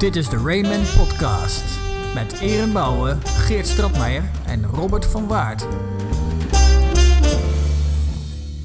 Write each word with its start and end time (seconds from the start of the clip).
Dit 0.00 0.16
is 0.16 0.28
de 0.28 0.36
Rayman 0.36 0.82
Podcast. 0.96 1.64
Met 2.14 2.40
Eren 2.40 2.72
Bouwen, 2.72 3.20
Geert 3.26 3.66
Stratmeijer 3.66 4.30
en 4.46 4.66
Robert 4.66 5.04
van 5.06 5.26
Waard. 5.26 5.66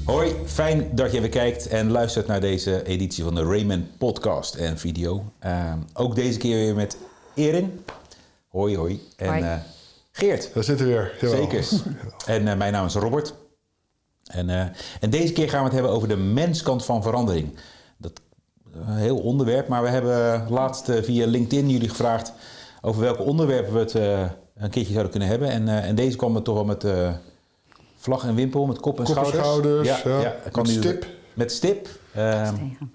Hoi, 0.04 0.34
fijn 0.46 0.88
dat 0.94 1.12
je 1.12 1.20
weer 1.20 1.28
kijkt 1.28 1.66
en 1.66 1.90
luistert 1.90 2.26
naar 2.26 2.40
deze 2.40 2.84
editie 2.84 3.24
van 3.24 3.34
de 3.34 3.42
Rayman 3.42 3.86
Podcast 3.98 4.54
en 4.54 4.78
video. 4.78 5.32
Uh, 5.44 5.72
ook 5.92 6.14
deze 6.14 6.38
keer 6.38 6.56
weer 6.56 6.74
met 6.74 6.96
Erin. 7.34 7.84
Hoi, 8.48 8.76
hoi. 8.76 9.00
En 9.16 9.52
eh, 9.52 9.58
Geert. 10.12 10.54
Daar 10.54 10.64
zitten 10.64 10.86
we 10.86 10.92
weer. 10.92 11.16
Jawel. 11.20 11.50
Zeker. 11.50 11.66
En 12.36 12.48
eh, 12.48 12.56
mijn 12.56 12.72
naam 12.72 12.86
is 12.86 12.94
Robert. 12.94 13.34
En, 14.24 14.50
eh, 14.50 14.66
en 15.00 15.10
deze 15.10 15.32
keer 15.32 15.48
gaan 15.48 15.58
we 15.58 15.64
het 15.64 15.74
hebben 15.74 15.92
over 15.92 16.08
de 16.08 16.16
menskant 16.16 16.84
van 16.84 17.02
verandering. 17.02 17.58
Dat 17.96 18.20
heel 18.84 19.18
onderwerp, 19.18 19.68
maar 19.68 19.82
we 19.82 19.88
hebben 19.88 20.46
laatst 20.50 20.88
eh, 20.88 21.02
via 21.02 21.26
LinkedIn 21.26 21.70
jullie 21.70 21.88
gevraagd 21.88 22.32
over 22.80 23.00
welke 23.00 23.22
onderwerpen 23.22 23.72
we 23.72 23.78
het 23.78 23.94
eh, 23.94 24.20
een 24.56 24.70
keertje 24.70 24.92
zouden 24.92 25.10
kunnen 25.10 25.28
hebben. 25.28 25.48
En, 25.48 25.68
eh, 25.68 25.88
en 25.88 25.94
deze 25.94 26.16
kwam 26.16 26.36
er 26.36 26.42
toch 26.42 26.54
wel 26.54 26.64
met 26.64 26.84
eh, 26.84 27.12
vlag 27.96 28.24
en 28.24 28.34
wimpel, 28.34 28.66
met 28.66 28.80
kop 28.80 28.98
en 28.98 29.04
Kop 29.04 29.14
schouders. 29.14 29.44
schouders, 29.46 30.02
ja. 30.02 30.34
Met 30.54 30.68
stip. 30.68 31.06
Met 31.34 31.52
stip. 31.52 31.88
Ehm, 32.14 32.54
tegen. 32.54 32.90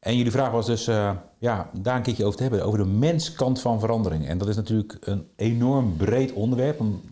en 0.00 0.16
jullie 0.16 0.32
vraag 0.32 0.50
was 0.50 0.66
dus 0.66 0.86
eh, 0.86 1.10
ja, 1.38 1.70
daar 1.72 1.96
een 1.96 2.02
keertje 2.02 2.24
over 2.24 2.36
te 2.36 2.42
hebben, 2.42 2.64
over 2.64 2.78
de 2.78 2.84
menskant 2.84 3.60
van 3.60 3.80
verandering. 3.80 4.28
En 4.28 4.38
dat 4.38 4.48
is 4.48 4.56
natuurlijk 4.56 4.96
een 5.00 5.28
enorm 5.36 5.96
breed 5.96 6.32
onderwerp. 6.32 6.80
Om, 6.80 7.02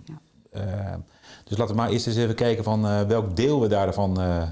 dus 1.44 1.58
laten 1.58 1.74
we 1.74 1.80
maar 1.80 1.90
eerst 1.90 2.06
eens 2.06 2.16
even 2.16 2.34
kijken 2.34 2.64
van 2.64 2.86
eh, 2.86 3.02
welk 3.02 3.36
deel 3.36 3.60
we 3.60 3.68
daarvan 3.68 4.20
eh, 4.20 4.42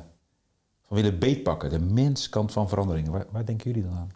van 0.88 0.96
willen 0.96 1.18
beetpakken. 1.18 1.70
De 1.70 1.78
menskant 1.80 2.52
van 2.52 2.68
verandering. 2.68 3.08
Waar, 3.08 3.24
waar 3.30 3.44
denken 3.44 3.70
jullie 3.72 3.88
dan 3.88 3.98
aan? 3.98 4.10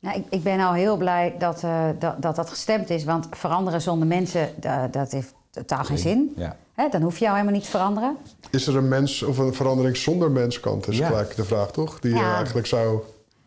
Nou, 0.00 0.18
ik, 0.18 0.24
ik 0.30 0.42
ben 0.42 0.60
al 0.60 0.72
heel 0.72 0.96
blij 0.96 1.34
dat, 1.38 1.62
eh, 1.62 1.88
dat, 1.98 2.22
dat 2.22 2.36
dat 2.36 2.48
gestemd 2.48 2.90
is. 2.90 3.04
Want 3.04 3.26
veranderen 3.30 3.82
zonder 3.82 4.08
mensen, 4.08 4.48
da- 4.60 4.88
dat 4.88 5.12
heeft 5.12 5.34
totaal 5.50 5.84
geen 5.84 5.98
zin. 5.98 6.32
Ja. 6.36 6.56
Hè, 6.74 6.88
dan 6.88 7.02
hoef 7.02 7.14
je 7.18 7.24
jou 7.24 7.32
helemaal 7.36 7.54
niet 7.56 7.64
te 7.64 7.70
veranderen. 7.70 8.16
Is 8.50 8.66
er 8.66 8.76
een 8.76 8.88
mens 8.88 9.22
of 9.22 9.38
een 9.38 9.54
verandering 9.54 9.96
zonder 9.96 10.30
menskant? 10.30 10.88
Is 10.88 10.98
Ja. 10.98 11.06
gelijk 11.06 11.36
de 11.36 11.44
vraag, 11.44 11.70
toch? 11.70 12.00
Die 12.00 12.14
Ja. 12.14 12.28
je 12.30 12.34
eigenlijk 12.34 12.66
zou... 12.66 13.00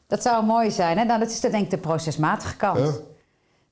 Dat 0.07 0.21
zou 0.21 0.45
mooi 0.45 0.71
zijn. 0.71 0.97
Hè? 0.97 1.03
Nou, 1.03 1.19
dat 1.19 1.29
is 1.29 1.41
dan 1.41 1.51
denk 1.51 1.63
ik 1.63 1.69
de 1.69 1.77
procesmatige 1.77 2.55
kant. 2.55 2.77
Ja. 2.79 2.91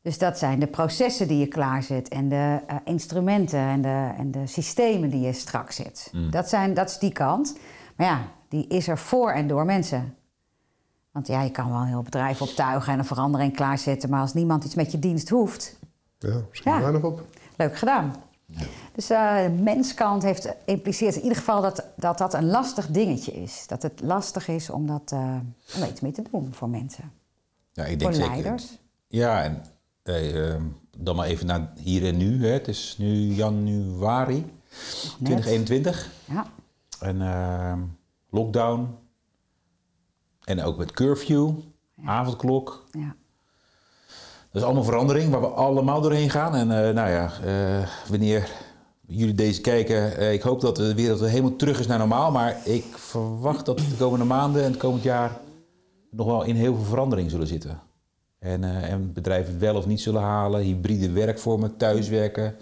Dus 0.01 0.17
dat 0.17 0.37
zijn 0.37 0.59
de 0.59 0.67
processen 0.67 1.27
die 1.27 1.37
je 1.37 1.47
klaarzet 1.47 2.07
en 2.07 2.29
de 2.29 2.59
eh, 2.67 2.75
instrumenten 2.85 3.59
en 3.59 3.81
de, 3.81 4.09
en 4.17 4.31
de 4.31 4.47
systemen 4.47 5.09
die 5.09 5.21
je 5.21 5.33
strak 5.33 5.71
zet. 5.71 6.11
Dat, 6.29 6.49
zijn, 6.49 6.73
dat 6.73 6.89
is 6.89 6.97
die 6.97 7.11
kant. 7.11 7.57
Maar 7.95 8.07
ja, 8.07 8.21
die 8.49 8.67
is 8.67 8.87
er 8.87 8.97
voor 8.97 9.31
en 9.31 9.47
door 9.47 9.65
mensen. 9.65 10.15
Want 11.11 11.27
ja, 11.27 11.41
je 11.41 11.51
kan 11.51 11.69
wel 11.71 11.79
een 11.79 11.87
heel 11.87 12.01
bedrijf 12.01 12.41
optuigen 12.41 12.93
en 12.93 12.99
een 12.99 13.05
verandering 13.05 13.55
klaarzetten, 13.55 14.09
maar 14.09 14.21
als 14.21 14.33
niemand 14.33 14.63
iets 14.63 14.75
met 14.75 14.91
je 14.91 14.99
dienst 14.99 15.29
hoeft, 15.29 15.79
Ja, 16.19 16.41
misschien 16.49 16.71
Ja. 16.71 16.79
weinig 16.79 17.03
op. 17.03 17.21
leuk 17.57 17.77
gedaan. 17.77 18.15
Dus 18.93 19.09
eh, 19.09 19.43
de 19.43 19.49
menskant 19.49 20.23
heeft 20.23 20.53
impliceert 20.65 21.15
in 21.15 21.21
ieder 21.21 21.37
geval 21.37 21.61
dat, 21.61 21.83
dat 21.95 22.17
dat 22.17 22.33
een 22.33 22.45
lastig 22.49 22.87
dingetje 22.87 23.31
is. 23.31 23.63
Dat 23.67 23.81
het 23.81 24.01
lastig 24.03 24.47
is 24.47 24.69
om, 24.69 24.87
dat, 24.87 25.11
eh, 25.11 25.19
om 25.73 25.79
daar 25.79 25.89
iets 25.89 26.01
mee 26.01 26.11
te 26.11 26.23
doen 26.31 26.49
voor 26.53 26.69
mensen. 26.69 27.11
Ja, 27.71 27.83
ik 27.83 27.89
Voor 27.89 27.97
denk 28.11 28.13
zeker. 28.13 28.29
leiders. 28.29 28.77
Ja, 29.07 29.43
en 29.43 29.63
eh, 30.03 30.53
eh, 30.53 30.61
dan 30.97 31.15
maar 31.15 31.27
even 31.27 31.45
naar 31.45 31.71
hier 31.79 32.05
en 32.05 32.17
nu. 32.17 32.45
Hè. 32.45 32.51
Het 32.51 32.67
is 32.67 32.95
nu 32.99 33.13
januari 33.15 34.45
2021. 35.23 36.09
Ja, 36.25 36.45
En 37.03 37.21
eh, 37.21 37.81
lockdown. 38.29 38.97
En 40.43 40.61
ook 40.61 40.77
met 40.77 40.91
curfew, 40.91 41.51
avondklok. 42.05 42.83
ja. 42.91 43.15
Dat 44.53 44.61
is 44.61 44.67
allemaal 44.67 44.83
verandering 44.83 45.31
waar 45.31 45.41
we 45.41 45.47
allemaal 45.47 46.01
doorheen 46.01 46.29
gaan. 46.29 46.55
En 46.55 46.71
eh, 46.71 46.93
nou 46.93 47.09
ja, 47.09 47.31
eh, 47.45 47.87
wanneer 48.09 48.51
jullie 49.07 49.33
deze 49.33 49.61
kijken, 49.61 50.17
eh, 50.17 50.33
ik 50.33 50.41
hoop 50.41 50.61
dat 50.61 50.75
de 50.75 50.93
wereld 50.93 51.19
helemaal 51.19 51.55
terug 51.55 51.79
is 51.79 51.87
naar 51.87 51.97
normaal. 51.97 52.31
Maar 52.31 52.67
ik 52.67 52.85
verwacht 52.95 53.65
dat 53.65 53.79
we 53.79 53.89
de 53.89 53.95
komende 53.95 54.25
maanden 54.25 54.63
en 54.63 54.71
het 54.71 54.79
komend 54.79 55.03
jaar 55.03 55.39
nog 56.09 56.25
wel 56.25 56.43
in 56.43 56.55
heel 56.55 56.75
veel 56.75 56.83
verandering 56.83 57.31
zullen 57.31 57.47
zitten. 57.47 57.79
En, 58.39 58.63
en 58.63 59.13
bedrijven 59.13 59.59
wel 59.59 59.75
of 59.75 59.85
niet 59.85 60.01
zullen 60.01 60.21
halen, 60.21 60.61
hybride 60.61 61.11
werkvormen, 61.11 61.77
thuiswerken. 61.77 62.55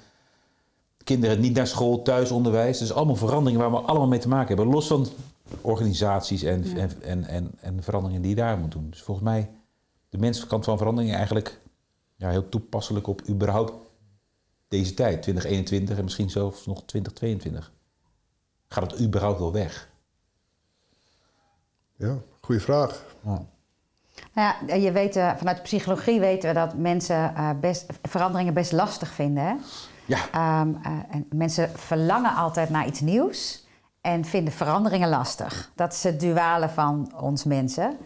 Kinderen 1.03 1.39
niet 1.39 1.53
naar 1.55 1.67
school, 1.67 2.01
thuisonderwijs. 2.01 2.77
Dus 2.77 2.93
allemaal 2.93 3.15
veranderingen 3.15 3.61
waar 3.61 3.81
we 3.81 3.87
allemaal 3.87 4.07
mee 4.07 4.19
te 4.19 4.27
maken 4.27 4.47
hebben. 4.47 4.73
Los 4.73 4.87
van 4.87 5.07
organisaties 5.61 6.43
en, 6.43 6.63
en, 6.63 7.01
en, 7.01 7.23
en, 7.25 7.51
en 7.59 7.83
veranderingen 7.83 8.21
die 8.21 8.35
je 8.35 8.41
daar 8.41 8.57
moet 8.57 8.71
doen. 8.71 8.89
Dus 8.89 9.01
volgens 9.01 9.27
mij 9.27 9.49
de 10.09 10.17
menskant 10.17 10.65
van 10.65 10.77
verandering 10.77 11.13
eigenlijk 11.13 11.59
ja, 12.15 12.29
heel 12.29 12.49
toepasselijk 12.49 13.07
op 13.07 13.21
überhaupt 13.29 13.73
deze 14.67 14.93
tijd, 14.93 15.21
2021 15.21 15.97
en 15.97 16.03
misschien 16.03 16.29
zelfs 16.29 16.65
nog 16.65 16.83
2022. 16.85 17.71
Gaat 18.67 18.91
het 18.91 19.01
überhaupt 19.01 19.39
wel 19.39 19.51
weg? 19.51 19.89
Ja, 21.95 22.17
goede 22.41 22.61
vraag. 22.61 23.05
Nou 23.21 23.45
ja, 24.67 24.75
je 24.75 24.91
weet, 24.91 25.15
eh, 25.15 25.35
vanuit 25.35 25.57
de 25.57 25.63
psychologie 25.63 26.19
weten 26.19 26.49
we 26.49 26.55
dat 26.55 26.73
mensen 26.73 27.35
eh, 27.35 27.49
best, 27.59 27.85
veranderingen 28.01 28.53
best 28.53 28.71
lastig 28.71 29.09
vinden. 29.09 29.43
Hè? 29.43 29.55
Ja, 30.05 30.17
Ehm, 30.31 30.73
eh, 30.83 30.91
en 31.09 31.25
mensen 31.35 31.69
verlangen 31.75 32.35
altijd 32.35 32.69
naar 32.69 32.87
iets 32.87 32.99
nieuws 32.99 33.67
en 34.01 34.25
vinden 34.25 34.53
veranderingen 34.53 35.09
lastig. 35.09 35.71
Dat 35.75 35.93
is 35.93 36.03
het 36.03 36.19
duale 36.19 36.69
van 36.69 37.13
ons 37.21 37.43
mensen. 37.43 37.97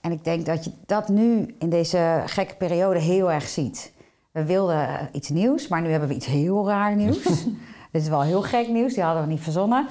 En 0.00 0.12
ik 0.12 0.24
denk 0.24 0.46
dat 0.46 0.64
je 0.64 0.72
dat 0.86 1.08
nu 1.08 1.54
in 1.58 1.70
deze 1.70 2.22
gekke 2.26 2.56
periode 2.56 2.98
heel 2.98 3.32
erg 3.32 3.48
ziet. 3.48 3.92
We 4.30 4.44
wilden 4.44 5.08
iets 5.12 5.28
nieuws, 5.28 5.68
maar 5.68 5.82
nu 5.82 5.90
hebben 5.90 6.08
we 6.08 6.14
iets 6.14 6.26
heel 6.26 6.66
raar 6.66 6.96
nieuws. 6.96 7.22
Dit 7.92 8.02
is 8.02 8.08
wel 8.08 8.22
heel 8.22 8.42
gek 8.42 8.68
nieuws, 8.68 8.94
die 8.94 9.02
hadden 9.02 9.22
we 9.22 9.28
niet 9.28 9.40
verzonnen. 9.40 9.86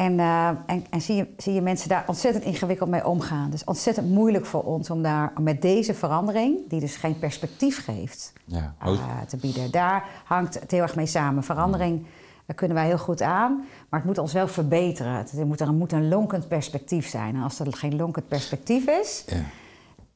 En, 0.00 0.20
eh, 0.20 0.48
en, 0.48 0.86
en 0.90 1.00
zie, 1.00 1.16
je, 1.16 1.34
zie 1.36 1.52
je 1.52 1.62
mensen 1.62 1.88
daar 1.88 2.04
ontzettend 2.06 2.44
ingewikkeld 2.44 2.90
mee 2.90 3.06
omgaan. 3.06 3.50
Dus 3.50 3.64
ontzettend 3.64 4.10
moeilijk 4.10 4.46
voor 4.46 4.62
ons 4.62 4.90
om 4.90 5.02
daar 5.02 5.32
met 5.40 5.62
deze 5.62 5.94
verandering, 5.94 6.68
die 6.68 6.80
dus 6.80 6.96
geen 6.96 7.18
perspectief 7.18 7.84
geeft, 7.84 8.32
ja. 8.44 8.74
eh, 8.78 9.20
te 9.28 9.36
bieden. 9.36 9.70
Daar 9.70 10.04
hangt 10.24 10.60
het 10.60 10.70
heel 10.70 10.82
erg 10.82 10.94
mee 10.94 11.06
samen. 11.06 11.42
Verandering 11.42 12.06
daar 12.46 12.56
kunnen 12.56 12.76
wij 12.76 12.86
heel 12.86 12.98
goed 12.98 13.22
aan, 13.22 13.64
maar 13.88 14.00
het 14.00 14.08
moet 14.08 14.18
ons 14.18 14.32
wel 14.32 14.48
verbeteren. 14.48 15.12
Het 15.12 15.44
moet, 15.44 15.60
er 15.60 15.72
moet 15.72 15.92
een 15.92 16.08
lonkend 16.08 16.48
perspectief 16.48 17.08
zijn. 17.08 17.34
En 17.34 17.42
als 17.42 17.58
er 17.58 17.72
geen 17.72 17.96
lonkend 17.96 18.28
perspectief 18.28 18.86
is, 18.86 19.24
ja. 19.26 19.42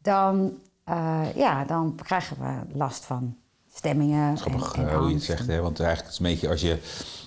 dan, 0.03 0.53
eh, 0.85 1.35
ja, 1.35 1.65
dan 1.65 1.95
krijgen 2.03 2.37
we 2.41 2.77
last 2.79 3.05
van 3.05 3.37
stemmingen. 3.75 4.39
Grappig 4.39 4.73
en, 4.73 4.83
en 4.83 4.89
eh, 4.89 4.97
hoe 4.99 5.09
je 5.09 5.15
het 5.15 5.25
zegt, 5.25 5.47
hè? 5.47 5.61
want 5.61 5.81
eigenlijk 5.81 6.11
is 6.11 6.19
het 6.19 6.27
een 6.27 6.33
beetje 6.33 6.49
als 6.49 6.61
je, 6.61 6.79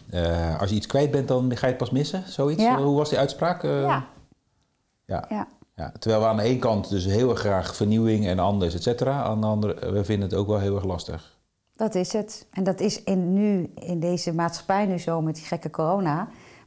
eh, 0.10 0.60
als 0.60 0.70
je 0.70 0.76
iets 0.76 0.88
kwijt 0.88 1.12
bent, 1.12 1.28
dan 1.28 1.52
ga 1.58 1.66
je 1.66 1.74
het 1.74 1.78
pas 1.78 1.92
missen, 1.92 2.24
zoiets. 2.28 2.64
Ja. 2.64 2.82
Hoe 2.82 2.98
was 2.98 3.10
die 3.10 3.18
uitspraak? 3.18 3.64
Eh, 3.64 3.82
Ja, 3.82 4.06
ja. 5.06 5.26
ja. 5.30 5.48
Ja, 5.76 5.92
terwijl 6.00 6.22
we 6.22 6.28
aan 6.28 6.38
de 6.38 6.44
ene 6.44 6.60
kant 6.60 6.90
dus 6.90 7.06
heel 7.06 7.30
erg 7.30 7.40
graag 7.40 7.76
vernieuwing 7.76 8.28
en 8.28 8.40
anders, 8.40 8.76
et 8.76 8.84
cetera. 8.84 9.24
Aan 9.24 9.42
de 9.42 9.48
andere, 9.48 9.92
we 9.92 10.04
vinden 10.04 10.30
het 10.30 10.38
ook 10.38 10.48
wel 10.48 10.60
heel 10.60 10.76
erg 10.76 10.84
lastig. 10.84 11.38
Dat 11.76 11.96
is 11.96 12.14
het. 12.14 12.48
En 12.52 12.64
dat 12.64 12.80
is 12.80 13.04
in, 13.04 13.34
nu 13.34 13.72
in 13.76 14.00
deze 14.00 14.34
maatschappij 14.34 14.86
nu 14.86 14.98
zo 14.98 15.22
met 15.22 15.36
die 15.36 15.44
gekke 15.44 15.70
corona. 15.70 16.16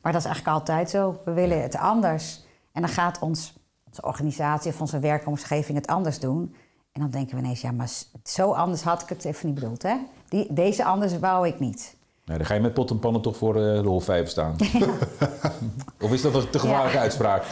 Maar 0.02 0.12
dat 0.12 0.20
is 0.20 0.26
eigenlijk 0.26 0.56
altijd 0.56 0.90
zo. 0.90 1.20
We 1.24 1.32
willen 1.32 1.62
het 1.62 1.76
anders. 1.76 2.44
En 2.72 2.80
dan 2.82 2.90
gaat 2.90 3.18
ons, 3.18 3.54
onze 3.86 4.02
organisatie 4.02 4.70
of 4.72 4.80
onze 4.80 4.98
werkomgeving 4.98 5.78
het 5.78 5.86
anders 5.86 6.18
doen. 6.20 6.54
En 6.92 7.00
dan 7.00 7.10
denken 7.10 7.36
we 7.36 7.42
ineens, 7.42 7.60
ja, 7.60 7.70
maar 7.72 7.88
zo 8.24 8.52
anders 8.52 8.82
had 8.82 9.02
ik 9.02 9.08
het 9.08 9.24
even 9.24 9.46
niet 9.46 9.54
bedoeld, 9.54 9.82
hè? 9.82 9.96
Die, 10.28 10.52
deze 10.52 10.84
anders 10.84 11.18
wou 11.18 11.46
ik 11.46 11.60
niet. 11.60 11.96
Nou, 12.24 12.38
dan 12.38 12.46
ga 12.46 12.54
je 12.54 12.60
met 12.60 12.74
pot 12.74 12.90
en 12.90 12.98
pannen 12.98 13.22
toch 13.22 13.36
voor 13.36 13.56
eh, 13.56 13.82
de 13.82 13.88
holvijver 13.88 14.28
staan. 14.28 14.56
of 16.04 16.12
is 16.12 16.22
dat 16.22 16.34
een 16.34 16.50
te 16.50 16.58
gevaarlijke 16.58 16.96
Ja. 16.96 17.02
uitspraak? 17.02 17.44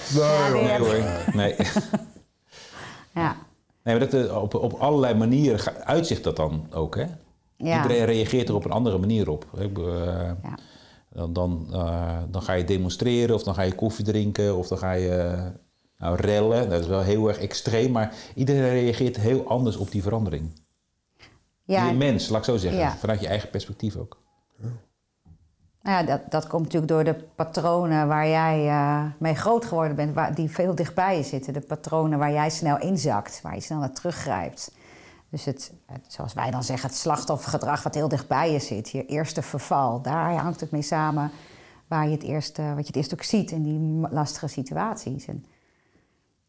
Nee, 0.53 0.62
Nee 0.62 0.79
hoor. 0.79 1.35
Nee. 1.35 1.56
Ja. 3.14 3.37
Nee, 3.82 3.99
maar 3.99 4.08
dat, 4.08 4.25
eh, 4.26 4.43
op, 4.43 4.55
op 4.55 4.73
allerlei 4.73 5.14
manieren 5.14 5.84
uitzicht 5.84 6.25
dat 6.25 6.37
dan 6.37 6.67
ook, 6.73 6.96
hè? 6.96 7.05
Ja. 7.56 7.82
Iedereen 7.82 8.05
reageert 8.05 8.49
er 8.49 8.55
op 8.55 8.64
een 8.64 8.70
andere 8.70 8.99
manier 8.99 9.29
op. 9.31 9.46
Eh, 9.58 9.64
Ja. 10.43 10.58
dan, 11.12 11.32
dan, 11.32 11.67
eh, 11.73 12.17
dan 12.29 12.43
ga 12.43 12.52
je 12.52 12.64
demonstreren, 12.64 13.34
of 13.34 13.43
dan 13.43 13.55
ga 13.55 13.62
je 13.62 13.75
koffie 13.75 14.05
drinken, 14.05 14.56
of 14.56 14.69
dan 14.69 14.79
ga 14.79 14.93
je 14.93 15.37
nou, 15.98 16.16
rellen. 16.16 16.70
Dat 16.70 16.80
is 16.80 16.86
wel 16.86 17.02
heel 17.02 17.28
erg 17.28 17.38
extreem, 17.38 17.90
maar 17.90 18.14
iedereen 18.34 18.70
reageert 18.70 19.16
heel 19.16 19.48
anders 19.48 19.76
op 19.76 19.90
die 19.90 20.02
verandering. 20.02 20.50
Ja, 21.64 21.86
je 21.86 21.94
mens, 21.94 22.28
laat 22.28 22.38
ik 22.38 22.44
zo 22.44 22.56
zeggen. 22.56 22.80
Ja. 22.80 22.96
Vanuit 22.96 23.20
je 23.20 23.28
eigen 23.28 23.50
perspectief 23.50 23.96
ook. 23.96 24.16
Nou 25.82 26.00
ja, 26.00 26.02
dat, 26.02 26.30
dat 26.30 26.46
komt 26.46 26.62
natuurlijk 26.62 26.92
door 26.92 27.04
de 27.04 27.14
patronen 27.34 28.08
waar 28.08 28.28
jij 28.28 28.68
eh, 28.68 29.04
mee 29.18 29.34
groot 29.34 29.64
geworden 29.64 29.96
bent, 29.96 30.14
waar, 30.14 30.34
die 30.34 30.50
veel 30.50 30.74
dichtbij 30.74 31.16
je 31.16 31.22
zitten. 31.22 31.52
De 31.52 31.60
patronen 31.60 32.18
waar 32.18 32.32
jij 32.32 32.50
snel 32.50 32.78
inzakt, 32.78 33.40
waar 33.42 33.54
je 33.54 33.60
snel 33.60 33.78
naar 33.78 33.92
teruggrijpt. 33.92 34.72
Dus 35.30 35.44
het, 35.44 35.72
het, 35.86 36.04
zoals 36.08 36.34
wij 36.34 36.50
dan 36.50 36.64
zeggen, 36.64 36.88
het 36.88 36.98
slachtoffergedrag 36.98 37.82
wat 37.82 37.94
heel 37.94 38.08
dichtbij 38.08 38.52
je 38.52 38.58
zit, 38.58 38.90
je 38.90 39.06
eerste 39.06 39.42
verval, 39.42 40.02
daar 40.02 40.34
hangt 40.34 40.60
het 40.60 40.70
mee 40.70 40.82
samen 40.82 41.30
waar 41.86 42.04
je 42.04 42.12
het 42.12 42.22
eerst, 42.22 42.56
wat 42.56 42.66
je 42.66 42.86
het 42.86 42.96
eerst 42.96 43.12
ook 43.12 43.22
ziet 43.22 43.50
in 43.50 43.62
die 43.62 44.08
lastige 44.10 44.46
situaties. 44.46 45.26
En 45.26 45.44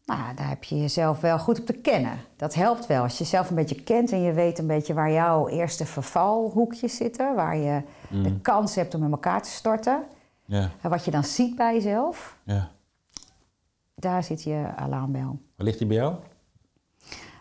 Nou, 0.09 0.35
daar 0.35 0.47
heb 0.47 0.63
je 0.63 0.79
jezelf 0.79 1.21
wel 1.21 1.39
goed 1.39 1.59
op 1.59 1.65
te 1.65 1.73
kennen. 1.73 2.19
Dat 2.35 2.53
helpt 2.53 2.85
wel. 2.85 3.03
Als 3.03 3.17
je 3.17 3.23
jezelf 3.23 3.49
een 3.49 3.55
beetje 3.55 3.83
kent 3.83 4.11
en 4.11 4.21
je 4.21 4.33
weet 4.33 4.59
een 4.59 4.67
beetje 4.67 4.93
waar 4.93 5.11
jouw 5.11 5.47
eerste 5.47 5.85
vervalhoekjes 5.85 6.95
zitten, 6.95 7.35
waar 7.35 7.57
je 7.57 7.81
de 8.09 8.39
kans 8.41 8.75
hebt 8.75 8.93
om 8.93 9.03
in 9.03 9.11
elkaar 9.11 9.41
te 9.41 9.49
storten, 9.49 10.03
Ja, 10.45 10.69
en 10.81 10.89
wat 10.89 11.05
je 11.05 11.11
dan 11.11 11.23
ziet 11.23 11.55
bij 11.55 11.73
jezelf, 11.73 12.37
ja. 12.43 12.69
daar 13.95 14.23
zit 14.23 14.43
je 14.43 14.67
alarmbel. 14.75 15.39
Waar 15.55 15.65
ligt 15.65 15.77
die 15.77 15.87
bij 15.87 15.97
jou? 15.97 16.15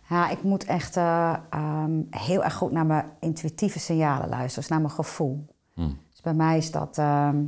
Ja, 0.09 0.31
ik 0.31 0.43
moet 0.43 0.65
echt 0.65 0.97
eh, 0.97 1.37
ehm, 1.50 2.00
heel 2.11 2.44
erg 2.44 2.55
goed 2.55 2.73
naar 2.73 2.87
mijn 2.87 3.05
intuïtieve 3.20 3.79
signalen 3.79 4.29
luisteren, 4.29 4.61
dus 4.61 4.69
naar 4.69 4.81
mijn 4.81 4.93
gevoel. 4.93 5.47
Hmm. 5.75 5.99
Dus 6.11 6.20
bij 6.20 6.35
mij 6.35 6.56
is 6.56 6.70
dat 6.70 6.99
ehm, 6.99 7.44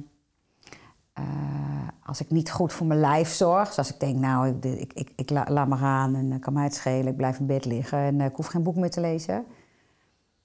eh, 1.20 1.88
als 2.04 2.20
ik 2.20 2.30
niet 2.30 2.50
goed 2.50 2.72
voor 2.72 2.86
mijn 2.86 3.00
lijf 3.00 3.28
zorg, 3.32 3.68
dus 3.68 3.78
als 3.78 3.92
ik 3.92 4.00
denk, 4.00 4.18
nou, 4.18 4.48
ik, 4.48 4.64
ik, 4.64 4.92
ik, 4.92 5.12
ik 5.16 5.30
la- 5.30 5.46
laat 5.48 5.68
me 5.68 5.76
gaan 5.76 6.14
en 6.14 6.30
uh, 6.30 6.40
kan 6.40 6.52
mij 6.52 6.64
het 6.64 6.74
schelen, 6.74 7.06
ik 7.06 7.16
blijf 7.16 7.38
in 7.38 7.46
bed 7.46 7.64
liggen 7.64 7.98
en 7.98 8.20
eh, 8.20 8.26
ik 8.26 8.34
hoef 8.36 8.46
geen 8.46 8.62
boek 8.62 8.76
meer 8.76 8.90
te 8.90 9.00
lezen, 9.00 9.44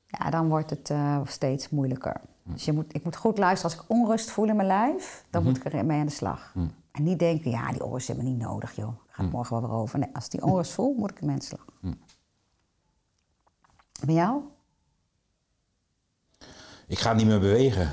ja, 0.08 0.30
dan 0.30 0.48
wordt 0.50 0.70
het 0.70 0.90
eh, 0.90 1.20
steeds 1.24 1.70
moeilijker. 1.70 2.22
Dus 2.44 2.66
je 2.66 2.72
moet, 2.74 2.96
ik 2.96 3.04
moet 3.04 3.16
goed 3.16 3.38
luisteren. 3.38 3.76
Als 3.76 3.84
ik 3.84 3.90
onrust 3.90 4.32
voel 4.32 4.48
in 4.48 4.56
mijn 4.56 4.68
lijf, 4.68 5.26
dan 5.30 5.44
moet 5.44 5.58
ik 5.58 5.74
er 5.74 5.86
mee 5.86 6.00
aan 6.00 6.06
de 6.06 6.12
slag. 6.12 6.52
En 6.92 7.04
niet 7.04 7.20
denken, 7.20 7.52
ja, 7.52 7.72
die 7.72 7.84
onrust 7.84 8.10
is 8.10 8.16
me 8.16 8.24
niet 8.24 8.38
nodig, 8.40 8.76
joh. 8.76 8.94
Ga 9.08 9.24
ik 9.24 9.32
morgen 9.32 9.60
wel 9.60 9.70
weer 9.70 9.78
over. 9.80 10.00
Nee, 10.00 10.10
als 10.14 10.26
ik 10.26 10.32
die 10.32 10.44
onrust 10.50 10.72
voel, 10.72 10.94
moet 10.98 11.12
ik 11.12 11.18
ermee 11.20 11.34
aan 11.34 11.40
de 11.40 11.46
slag. 11.46 11.66
Bij 14.06 14.14
jou? 14.16 14.42
Ik 16.88 17.00
ga 17.00 17.14
niet 17.14 17.26
meer 17.26 17.40
bewegen. 17.40 17.90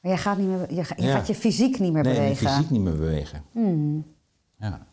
Maar 0.00 0.10
jij 0.12 0.16
gaat, 0.20 0.38
niet 0.38 0.46
meer, 0.48 0.60
je, 0.74 0.74
je, 0.96 1.02
Ja. 1.02 1.12
gaat 1.16 1.26
je 1.26 1.34
fysiek 1.34 1.78
niet 1.78 1.92
meer 1.92 2.02
nee, 2.02 2.14
bewegen. 2.14 2.48
fysiek 2.50 2.70
niet 2.70 2.80
meer 2.80 2.96
bewegen. 2.96 3.42
Ja. 4.58 4.86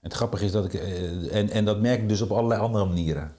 Het 0.00 0.12
grappige 0.14 0.44
is 0.44 0.52
dat 0.52 0.64
ik... 0.64 0.74
eh, 0.74 1.34
en, 1.36 1.50
en 1.50 1.64
dat 1.64 1.80
merk 1.80 2.02
ik 2.02 2.08
dus 2.08 2.20
op 2.20 2.30
allerlei 2.30 2.60
andere 2.60 2.84
manieren. 2.84 3.32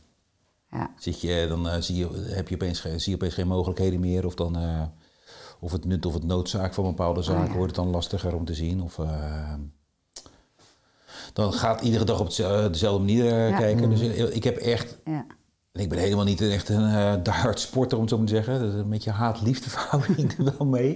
Ja. 0.71 0.91
Zit 0.97 1.21
je, 1.21 1.45
dan 1.49 1.69
eh, 1.69 1.81
zie, 1.81 1.95
je, 1.95 2.07
heb 2.33 2.47
je 2.47 2.55
opeens, 2.55 2.81
zie 2.81 3.09
je 3.09 3.15
opeens 3.15 3.33
geen 3.33 3.47
mogelijkheden 3.47 3.99
meer. 3.99 4.25
Of, 4.25 4.35
dan, 4.35 4.57
eh, 4.57 4.81
of 5.59 5.71
het 5.71 5.85
nut 5.85 6.05
of 6.05 6.13
het 6.13 6.23
noodzaak 6.23 6.73
van 6.73 6.83
bepaalde 6.83 7.21
zaken 7.21 7.41
Oh, 7.43 7.47
ja. 7.49 7.55
wordt 7.55 7.75
het 7.75 7.83
dan 7.83 7.93
lastiger 7.93 8.35
om 8.35 8.45
te 8.45 8.53
zien. 8.53 8.81
Of, 8.81 8.99
eh, 8.99 9.53
dan 11.33 11.53
gaat 11.53 11.81
iedere 11.81 12.03
dag 12.05 12.19
op 12.19 12.27
dezelfde 12.71 12.99
manier 12.99 13.25
Ja. 13.25 13.57
kijken. 13.57 13.89
Dus 13.89 14.01
eh, 14.01 14.35
ik 14.35 14.43
heb 14.43 14.57
echt... 14.57 14.97
En 15.77 15.83
Ik 15.83 15.89
ben 15.89 15.99
helemaal 15.99 16.25
niet 16.25 16.41
echt 16.41 16.69
een 16.69 16.81
uh, 16.81 17.13
diehard 17.23 17.59
sporter, 17.59 17.97
om 17.97 18.03
het 18.03 18.11
zo 18.11 18.17
maar 18.17 18.27
te 18.27 18.33
zeggen. 18.33 18.59
Dat 18.59 18.73
is 18.73 18.79
een 18.79 18.89
beetje 18.89 19.11
haat-liefde 19.11 19.69
verhouding 19.69 20.33
er 20.37 20.53
wel 20.57 20.67
mee. 20.67 20.93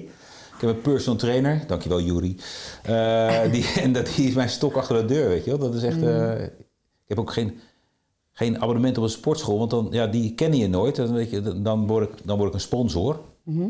Ik 0.56 0.68
heb 0.68 0.70
een 0.70 0.82
personal 0.82 1.20
trainer, 1.20 1.64
dankjewel 1.68 2.02
Juri. 2.02 2.38
Eh, 2.84 3.52
die, 3.52 3.66
en 3.84 3.94
dat, 3.94 4.14
die 4.16 4.28
is 4.28 4.34
mijn 4.34 4.50
stok 4.50 4.76
achter 4.76 4.96
de 4.96 5.14
deur, 5.14 5.28
weet 5.28 5.44
je 5.44 5.50
wel. 5.50 5.60
Dat 5.60 5.74
is 5.74 5.84
echt... 5.84 6.02
eh, 6.02 6.44
ik 6.44 7.08
heb 7.08 7.20
ook 7.20 7.34
geen, 7.34 7.60
geen 8.32 8.62
abonnement 8.62 8.98
op 8.98 9.04
een 9.04 9.10
sportschool, 9.10 9.58
want 9.58 9.70
dan, 9.70 9.88
ja, 9.92 10.08
die 10.08 10.34
ken 10.34 10.54
je 10.58 10.68
nooit. 10.68 10.96
Dan, 10.96 11.14
weet 11.14 11.30
je, 11.30 11.62
dan, 11.62 11.88
word 11.88 12.10
ik, 12.10 12.16
dan 12.24 12.38
word 12.38 12.48
ik 12.50 12.54
een 12.56 12.62
sponsor. 12.62 13.20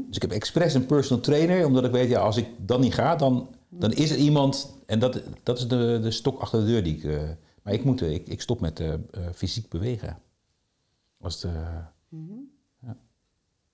Dus 0.08 0.16
ik 0.16 0.22
heb 0.22 0.32
expres 0.32 0.74
een 0.74 0.86
personal 0.86 1.24
trainer, 1.24 1.66
omdat 1.66 1.84
ik 1.86 1.92
weet, 1.92 2.10
ja, 2.10 2.20
als 2.20 2.38
ik 2.38 2.48
dan 2.58 2.82
niet 2.82 2.94
ga, 2.94 3.16
dan, 3.16 3.50
dan 3.70 3.92
is 3.92 4.12
er 4.12 4.18
iemand... 4.18 4.74
En 4.86 5.00
dat, 5.00 5.22
dat 5.44 5.58
is 5.58 5.68
de, 5.68 6.00
de 6.02 6.12
stok 6.12 6.40
achter 6.40 6.60
de 6.60 6.66
deur 6.66 6.84
die 6.84 6.96
ik... 6.96 7.04
eh, 7.04 7.20
maar 7.64 7.74
ik, 7.74 7.84
moet, 7.84 8.02
eh, 8.02 8.12
ik, 8.12 8.28
ik 8.28 8.42
stop 8.42 8.60
met 8.60 8.80
eh, 8.80 8.94
eh, 8.94 9.00
fysiek 9.36 9.70
bewegen. 9.70 10.18
Als 11.22 11.40
de, 11.40 11.48
ja. 12.80 12.96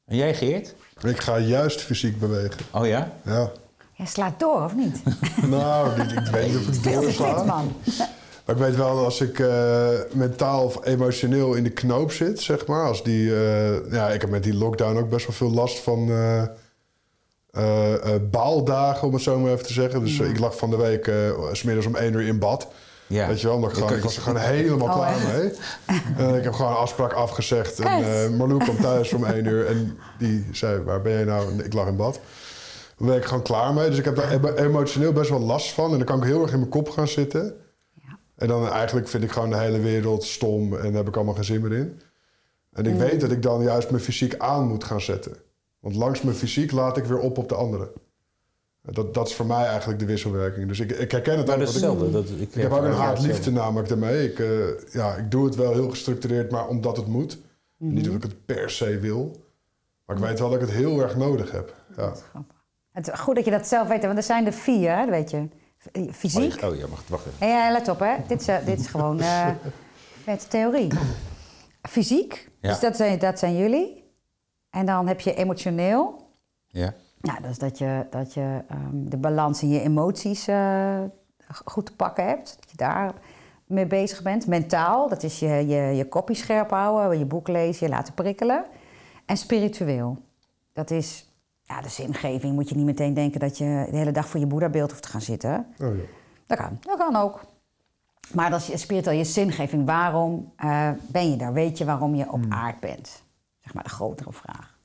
En 0.06 0.16
jij, 0.16 0.34
Geert? 0.36 0.76
Ik 1.04 1.20
ga 1.22 1.38
juist 1.40 1.82
fysiek 1.82 2.20
bewegen. 2.20 2.60
Oh 2.72 2.86
ja? 2.88 3.12
Ja. 3.26 3.52
Jij 3.94 4.06
slaat 4.06 4.40
door, 4.40 4.64
of 4.64 4.76
niet? 4.76 5.02
Nou, 5.50 6.02
ik, 6.02 6.12
ik 6.12 6.26
weet 6.32 6.48
niet 6.48 6.58
of 6.58 6.76
ik 6.76 6.84
doorsla. 6.94 7.44
man. 7.44 7.76
Maar 8.46 8.56
ik 8.56 8.62
weet 8.62 8.76
wel 8.76 8.96
dat 8.96 9.04
als 9.06 9.22
ik 9.22 9.40
eh, 9.40 9.88
mentaal 10.14 10.64
of 10.66 10.86
emotioneel 10.86 11.54
in 11.54 11.64
de 11.64 11.70
knoop 11.70 12.12
zit, 12.12 12.42
zeg 12.42 12.66
maar. 12.68 12.86
Als 12.88 13.04
die, 13.04 13.36
eh, 13.36 13.92
ja, 13.92 14.10
ik 14.10 14.22
heb 14.22 14.30
met 14.30 14.44
die 14.44 14.54
lockdown 14.54 14.98
ook 14.98 15.10
best 15.10 15.26
wel 15.28 15.36
veel 15.36 15.52
last 15.52 15.80
van 15.80 16.10
eh, 16.10 16.44
eh, 17.52 18.14
eh, 18.16 18.22
baaldagen, 18.32 19.08
om 19.08 19.14
het 19.14 19.24
zo 19.24 19.40
maar 19.40 19.52
even 19.52 19.66
te 19.66 19.74
zeggen. 19.74 20.00
Dus 20.04 20.20
eh, 20.20 20.30
ik 20.30 20.40
lag 20.40 20.58
van 20.58 20.70
de 20.70 20.78
week 20.78 21.08
eh, 21.08 21.32
s 21.52 21.60
smiddags 21.60 21.88
om 21.88 21.96
één 21.96 22.14
uur 22.14 22.28
in 22.28 22.40
bad. 22.40 22.68
Ja. 23.08 23.28
Weet 23.28 23.42
je 23.42 23.48
wel, 23.48 23.56
omdat 23.56 23.70
ik, 23.72 23.78
gewoon, 23.78 23.94
ik 23.94 24.04
was 24.04 24.16
er 24.16 24.22
gewoon 24.22 24.40
helemaal 24.42 24.88
Oh, 24.88 24.94
klaar 24.96 25.16
mee. 25.34 25.52
En 26.28 26.36
ik 26.36 26.44
heb 26.44 26.54
gewoon 26.54 26.72
een 26.72 26.78
afspraak 26.78 27.14
afgezegd. 27.14 27.80
En 27.80 27.88
eh 28.24 28.30
Marlou 28.38 28.60
kwam 28.64 28.78
thuis 28.82 29.14
om 29.14 29.26
één 29.26 29.46
uur 29.46 29.66
en 29.68 29.98
die 30.18 30.46
zei, 30.52 30.82
waar 30.84 31.02
ben 31.02 31.20
je 31.20 31.26
nou? 31.26 31.52
En 31.52 31.66
ik 31.66 31.74
lag 31.74 31.88
in 31.88 31.96
bad. 31.96 32.20
Daar 32.98 33.08
ben 33.08 33.18
ik 33.18 33.26
gewoon 33.26 33.44
klaar 33.44 33.74
mee. 33.74 33.90
Dus 33.90 33.98
ik 33.98 34.06
heb 34.06 34.16
daar 34.16 34.32
emo- 34.32 34.54
emotioneel 34.54 35.12
best 35.14 35.30
wel 35.30 35.40
last 35.40 35.72
van. 35.72 35.92
En 35.92 35.98
dan 35.98 36.06
kan 36.06 36.18
ik 36.18 36.24
heel 36.24 36.42
erg 36.42 36.52
in 36.52 36.60
mijn 36.60 36.70
kop 36.72 36.90
gaan 36.90 37.08
zitten. 37.08 37.54
Ja. 37.94 38.18
En 38.36 38.48
dan 38.48 38.70
eigenlijk 38.70 39.08
vind 39.08 39.24
ik 39.24 39.32
gewoon 39.32 39.50
de 39.50 39.58
hele 39.58 39.80
wereld 39.80 40.24
stom 40.24 40.74
en 40.76 40.84
daar 40.84 40.94
heb 40.94 41.08
ik 41.08 41.16
allemaal 41.16 41.34
geen 41.34 41.44
zin 41.44 41.62
meer 41.62 41.74
in. 41.78 42.02
En 42.74 42.86
ik 42.86 42.96
weet 42.96 43.22
dat 43.22 43.32
ik 43.32 43.42
dan 43.42 43.64
juist 43.64 43.90
mijn 43.90 44.04
fysiek 44.04 44.36
aan 44.38 44.68
moet 44.68 44.84
gaan 44.84 45.02
zetten. 45.02 45.36
Want 45.80 45.96
langs 45.96 46.22
mijn 46.22 46.36
fysiek 46.36 46.72
laat 46.72 46.98
ik 46.98 47.04
weer 47.06 47.20
op 47.20 47.38
op 47.38 47.50
de 47.50 47.56
andere. 47.56 47.92
Dat, 48.92 49.14
dat 49.14 49.28
is 49.28 49.36
voor 49.36 49.46
mij 49.46 49.66
eigenlijk 49.66 50.00
de 50.00 50.06
wisselwerking. 50.06 50.68
Dus 50.68 50.80
ik, 50.80 50.92
ik 50.92 51.12
herken 51.12 51.38
het 51.38 51.48
Maar 51.48 51.56
ook. 51.56 51.66
dat 51.66 51.76
is 51.76 51.82
want 51.82 51.94
ik- 51.94 52.00
hetzelfde. 52.02 52.32
Dat, 52.34 52.40
ik, 52.42 52.56
ik 52.56 52.62
heb 52.62 52.72
ook 52.72 52.82
een 52.84 52.90
Ja, 52.92 52.96
haat-liefde 52.96 53.28
hetzelfde. 53.34 53.52
namelijk 53.62 53.88
daarmee. 53.90 54.30
Ik, 54.32 54.40
eh, 54.40 54.94
ja, 54.94 55.16
ik 55.16 55.32
doe 55.32 55.46
het 55.46 55.56
wel 55.56 55.74
heel 55.74 55.90
gestructureerd, 55.90 56.52
maar 56.52 56.68
omdat 56.68 56.98
het 56.98 57.08
moet. 57.08 57.38
Niet 57.78 58.06
dat 58.06 58.14
ik 58.14 58.24
het 58.24 58.46
per 58.46 58.70
se 58.70 59.00
wil. 59.00 59.46
Maar 60.06 60.16
ik 60.16 60.22
weet 60.24 60.40
wel 60.40 60.50
dat 60.50 60.62
ik 60.62 60.68
het 60.68 60.76
heel 60.76 61.02
erg 61.02 61.16
nodig 61.16 61.52
heb. 61.52 61.76
Ja. 61.98 62.14
Het 62.92 63.08
is 63.08 63.20
goed 63.20 63.36
dat 63.36 63.46
je 63.46 63.52
dat 63.52 63.68
zelf 63.68 63.88
weet, 63.88 64.02
want 64.06 64.18
er 64.18 64.24
zijn 64.24 64.46
er 64.46 64.54
vier, 64.54 64.92
hè, 64.92 65.00
dat 65.00 65.10
weet 65.10 65.30
je. 65.32 65.48
Fysiek. 66.12 66.64
Oh 66.64 66.76
ja, 66.76 66.88
wacht, 66.88 67.10
wacht 67.10 67.26
even. 67.26 67.48
Hey, 67.48 67.72
let 67.72 67.88
op, 67.88 68.00
hè. 68.00 68.14
Dit 68.28 68.42
is, 68.42 68.48
eh, 68.48 68.66
dit 68.66 68.80
is 68.80 68.88
gewoon 68.88 69.20
eh 69.20 69.48
met 70.26 70.50
theorie. 70.50 70.92
Fysiek, 71.82 72.50
Ja. 72.62 72.70
dus 72.70 72.80
dat 72.80 72.96
zijn, 72.96 73.20
dat 73.20 73.40
zijn 73.40 73.58
jullie. 73.58 74.04
En 74.70 74.86
dan 74.86 75.08
heb 75.08 75.20
je 75.20 75.34
emotioneel. 75.34 76.26
Ja. 76.68 76.94
Nou, 77.22 77.42
dat 77.42 77.52
is 77.52 77.58
dat 77.58 77.78
je, 77.78 78.06
dat 78.10 78.34
je 78.34 78.64
ehm, 78.70 79.10
de 79.10 79.18
balans 79.18 79.62
in 79.62 79.70
je 79.70 79.82
emoties 79.82 80.48
eh, 80.48 81.02
goed 81.66 81.86
te 81.86 81.96
pakken 81.96 82.26
hebt. 82.26 82.58
Dat 82.60 82.72
je 82.72 82.78
daar 82.78 83.14
mee 83.66 83.88
bezig 83.88 84.22
bent. 84.22 84.48
Mentaal, 84.48 85.10
dat 85.10 85.24
is 85.24 85.40
je, 85.40 85.68
je, 85.68 85.96
je 85.96 86.08
kopje 86.08 86.36
scherp 86.36 86.70
houden, 86.70 87.20
je 87.20 87.26
boek 87.26 87.48
lezen, 87.48 87.88
je 87.88 87.94
laten 87.94 88.14
prikkelen. 88.14 88.66
En 89.26 89.38
spiritueel, 89.38 90.18
dat 90.74 90.92
is 90.92 91.32
ja, 91.64 91.82
de 91.82 91.90
zingeving. 91.90 92.54
Moet 92.54 92.70
je 92.70 92.76
niet 92.76 92.86
meteen 92.86 93.14
denken 93.14 93.40
dat 93.40 93.58
je 93.58 93.88
de 93.92 93.98
hele 93.98 94.12
dag 94.12 94.28
voor 94.28 94.40
je 94.40 94.48
boeddhabeeld 94.48 94.90
hoeft 94.90 95.04
te 95.04 95.10
gaan 95.10 95.22
zitten. 95.22 95.68
Oh, 95.82 95.96
ja. 95.96 96.04
Dat 96.48 96.58
kan, 96.58 96.78
dat 96.82 96.98
kan 96.98 97.16
ook. 97.16 97.46
Maar 98.34 98.50
dat 98.50 98.60
is 98.60 98.68
je 98.68 98.78
spiritueel, 98.78 99.18
je 99.18 99.24
zingeving. 99.24 99.86
Waarom 99.86 100.54
eh, 100.56 100.90
ben 101.08 101.32
je 101.32 101.38
daar? 101.38 101.54
Weet 101.54 101.78
je 101.78 101.86
waarom 101.86 102.16
je 102.16 102.32
op 102.32 102.46
aard 102.50 102.80
bent? 102.80 103.24
Zeg 103.60 103.74
maar 103.74 103.84
de 103.84 103.90
grotere 103.90 104.34
vraag. 104.34 104.77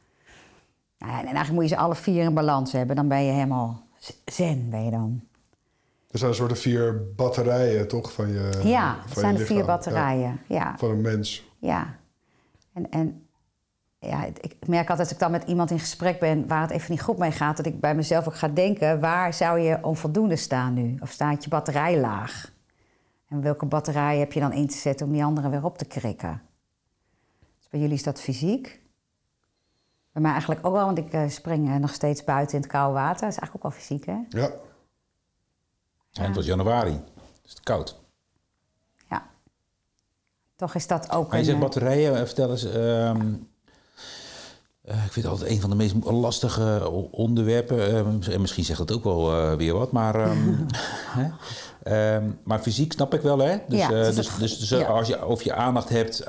Nou 1.03 1.15
ja, 1.15 1.21
en 1.21 1.25
eigenlijk 1.25 1.53
moet 1.53 1.63
je 1.63 1.75
ze 1.75 1.81
alle 1.81 1.95
vier 1.95 2.25
in 2.25 2.35
balans 2.35 2.73
hebben. 2.73 2.97
Dan 2.97 3.09
ben 3.09 3.23
je 3.23 3.33
helemaal 3.33 3.87
zen, 4.25 4.71
ben 4.71 4.85
je 4.85 4.91
dan. 4.91 5.23
Er 6.11 6.19
zijn 6.19 6.31
een 6.31 6.37
soort 6.37 6.59
vier 6.59 7.15
batterijen, 7.17 7.89
toch? 7.89 8.13
Van 8.13 8.33
je, 8.33 8.61
ja, 8.65 8.95
van 8.95 9.09
het 9.09 9.19
zijn 9.19 9.37
er 9.37 9.47
vier 9.47 9.65
batterijen. 9.65 10.41
Ja, 10.47 10.57
Ja, 10.57 10.79
van 10.79 10.91
een 10.91 11.01
mens. 11.01 11.51
ja. 11.59 11.97
En, 12.73 12.91
en 12.91 13.27
ja, 13.99 14.25
ik 14.25 14.57
merk 14.67 14.89
altijd 14.89 14.99
als 14.99 15.13
ik 15.13 15.19
dan 15.19 15.31
met 15.31 15.45
iemand 15.45 15.71
in 15.71 15.79
gesprek 15.79 16.21
ben... 16.21 16.47
waar 16.49 16.61
het 16.61 16.71
even 16.71 16.91
niet 16.91 17.03
goed 17.03 17.19
mee 17.19 17.31
gaat... 17.31 17.57
dat 17.57 17.67
ik 17.67 17.81
bij 17.81 17.95
mezelf 17.95 18.27
ook 18.27 18.35
ga 18.35 18.49
denken... 18.49 19.01
waar 19.01 19.35
zou 19.35 19.59
je 19.61 19.79
onvoldoende 19.83 20.37
staan 20.37 20.75
nu? 20.75 20.97
Of 21.01 21.11
staat 21.11 21.45
je 21.45 21.51
batterij 21.51 22.01
laag? 22.01 22.53
En 23.29 23.43
welke 23.43 23.67
batterij 23.67 24.19
heb 24.19 24.33
je 24.33 24.41
dan 24.41 24.53
in 24.53 24.67
te 24.67 24.77
zetten 24.77 25.07
om 25.07 25.13
die 25.13 25.25
andere 25.25 25.49
weer 25.49 25.65
op 25.65 25.79
te 25.79 25.85
krikken? 25.85 26.43
Dus 27.59 27.69
bij 27.69 27.81
jullie 27.81 27.95
is 27.95 28.03
dat 28.03 28.21
fysiek. 28.21 28.82
Bij 30.13 30.23
mij 30.23 30.31
eigenlijk 30.31 30.67
ook 30.67 30.73
wel, 30.73 30.85
want 30.85 30.99
ik 30.99 31.13
eh, 31.13 31.29
spring 31.29 31.69
eh, 31.69 31.77
nog 31.77 31.93
steeds 31.95 32.25
buiten 32.25 32.55
in 32.57 32.63
het 32.63 32.71
koude 32.71 32.95
water. 32.95 33.21
Dat 33.21 33.31
is 33.33 33.39
eigenlijk 33.39 33.55
ook 33.57 33.63
wel 33.73 33.81
fysiek, 33.81 34.07
hè? 34.07 34.17
Ja. 34.29 34.51
En 36.13 36.25
het 36.27 36.35
was 36.37 36.45
januari. 36.47 37.01
Dus 37.43 37.51
het 37.51 37.61
koud. 37.61 38.01
Ja. 39.11 39.27
Toch 40.57 40.75
is 40.75 40.87
dat 40.87 41.11
ook 41.11 41.29
Maar 41.29 41.33
je 41.35 41.39
een... 41.39 41.45
zegt 41.45 41.57
eh, 41.57 41.63
batterijen, 41.63 42.17
vertel 42.27 42.51
eens. 42.51 42.65
ehm, 42.65 43.33
eh, 44.83 45.05
ik 45.05 45.13
vind 45.13 45.15
het 45.15 45.27
altijd 45.27 45.51
een 45.51 45.61
van 45.61 45.71
de 45.71 45.77
meest 45.77 45.95
lastige 46.05 46.91
onderwerpen. 47.11 47.95
en 48.33 48.41
misschien 48.41 48.65
zegt 48.65 48.79
dat 48.79 48.93
ook 48.93 49.05
wel 49.05 49.57
weer 49.57 49.75
wat. 49.75 49.93
Maar, 49.93 50.15
ehm, 51.83 52.31
maar 52.45 52.59
fysiek 52.59 52.93
snap 52.93 53.15
ik 53.15 53.21
wel, 53.21 53.39
hè? 53.39 53.57
Dus, 53.69 53.79
Ja, 53.79 53.89
dus 53.89 54.15
dus, 54.15 54.37
dus, 54.37 54.59
dus, 54.59 54.69
ja. 54.69 54.87
als 54.87 55.09
je, 55.09 55.27
of 55.27 55.43
je 55.43 55.55
aandacht 55.55 55.89
hebt 55.89 56.25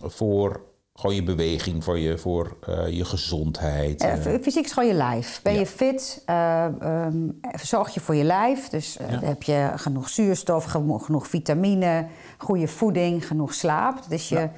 voor 0.00 0.60
gewoon 0.94 1.14
je 1.14 1.22
beweging, 1.22 1.84
voor 1.84 1.98
je, 1.98 2.18
voor, 2.18 2.56
eh, 2.66 2.88
je 2.88 3.04
gezondheid. 3.04 4.02
Eh, 4.02 4.14
fysiek 4.42 4.64
is 4.64 4.72
gewoon 4.72 4.88
je 4.88 4.94
lijf. 4.94 5.40
Ben 5.42 5.52
Ja. 5.52 5.58
je 5.58 5.66
fit, 5.66 6.22
eh, 6.26 6.64
ehm, 6.64 7.28
zorg 7.62 7.94
je 7.94 8.00
voor 8.00 8.14
je 8.14 8.24
lijf. 8.24 8.68
Dus 8.68 8.98
Ja. 9.10 9.18
heb 9.26 9.42
je 9.42 9.70
genoeg 9.76 10.08
zuurstof, 10.08 10.64
geno- 10.64 10.98
genoeg 10.98 11.26
vitamine, 11.26 12.06
goede 12.38 12.68
voeding, 12.68 13.26
genoeg 13.26 13.54
slaap. 13.54 13.98
Is 14.08 14.28
je, 14.28 14.34
Ja. 14.38 14.50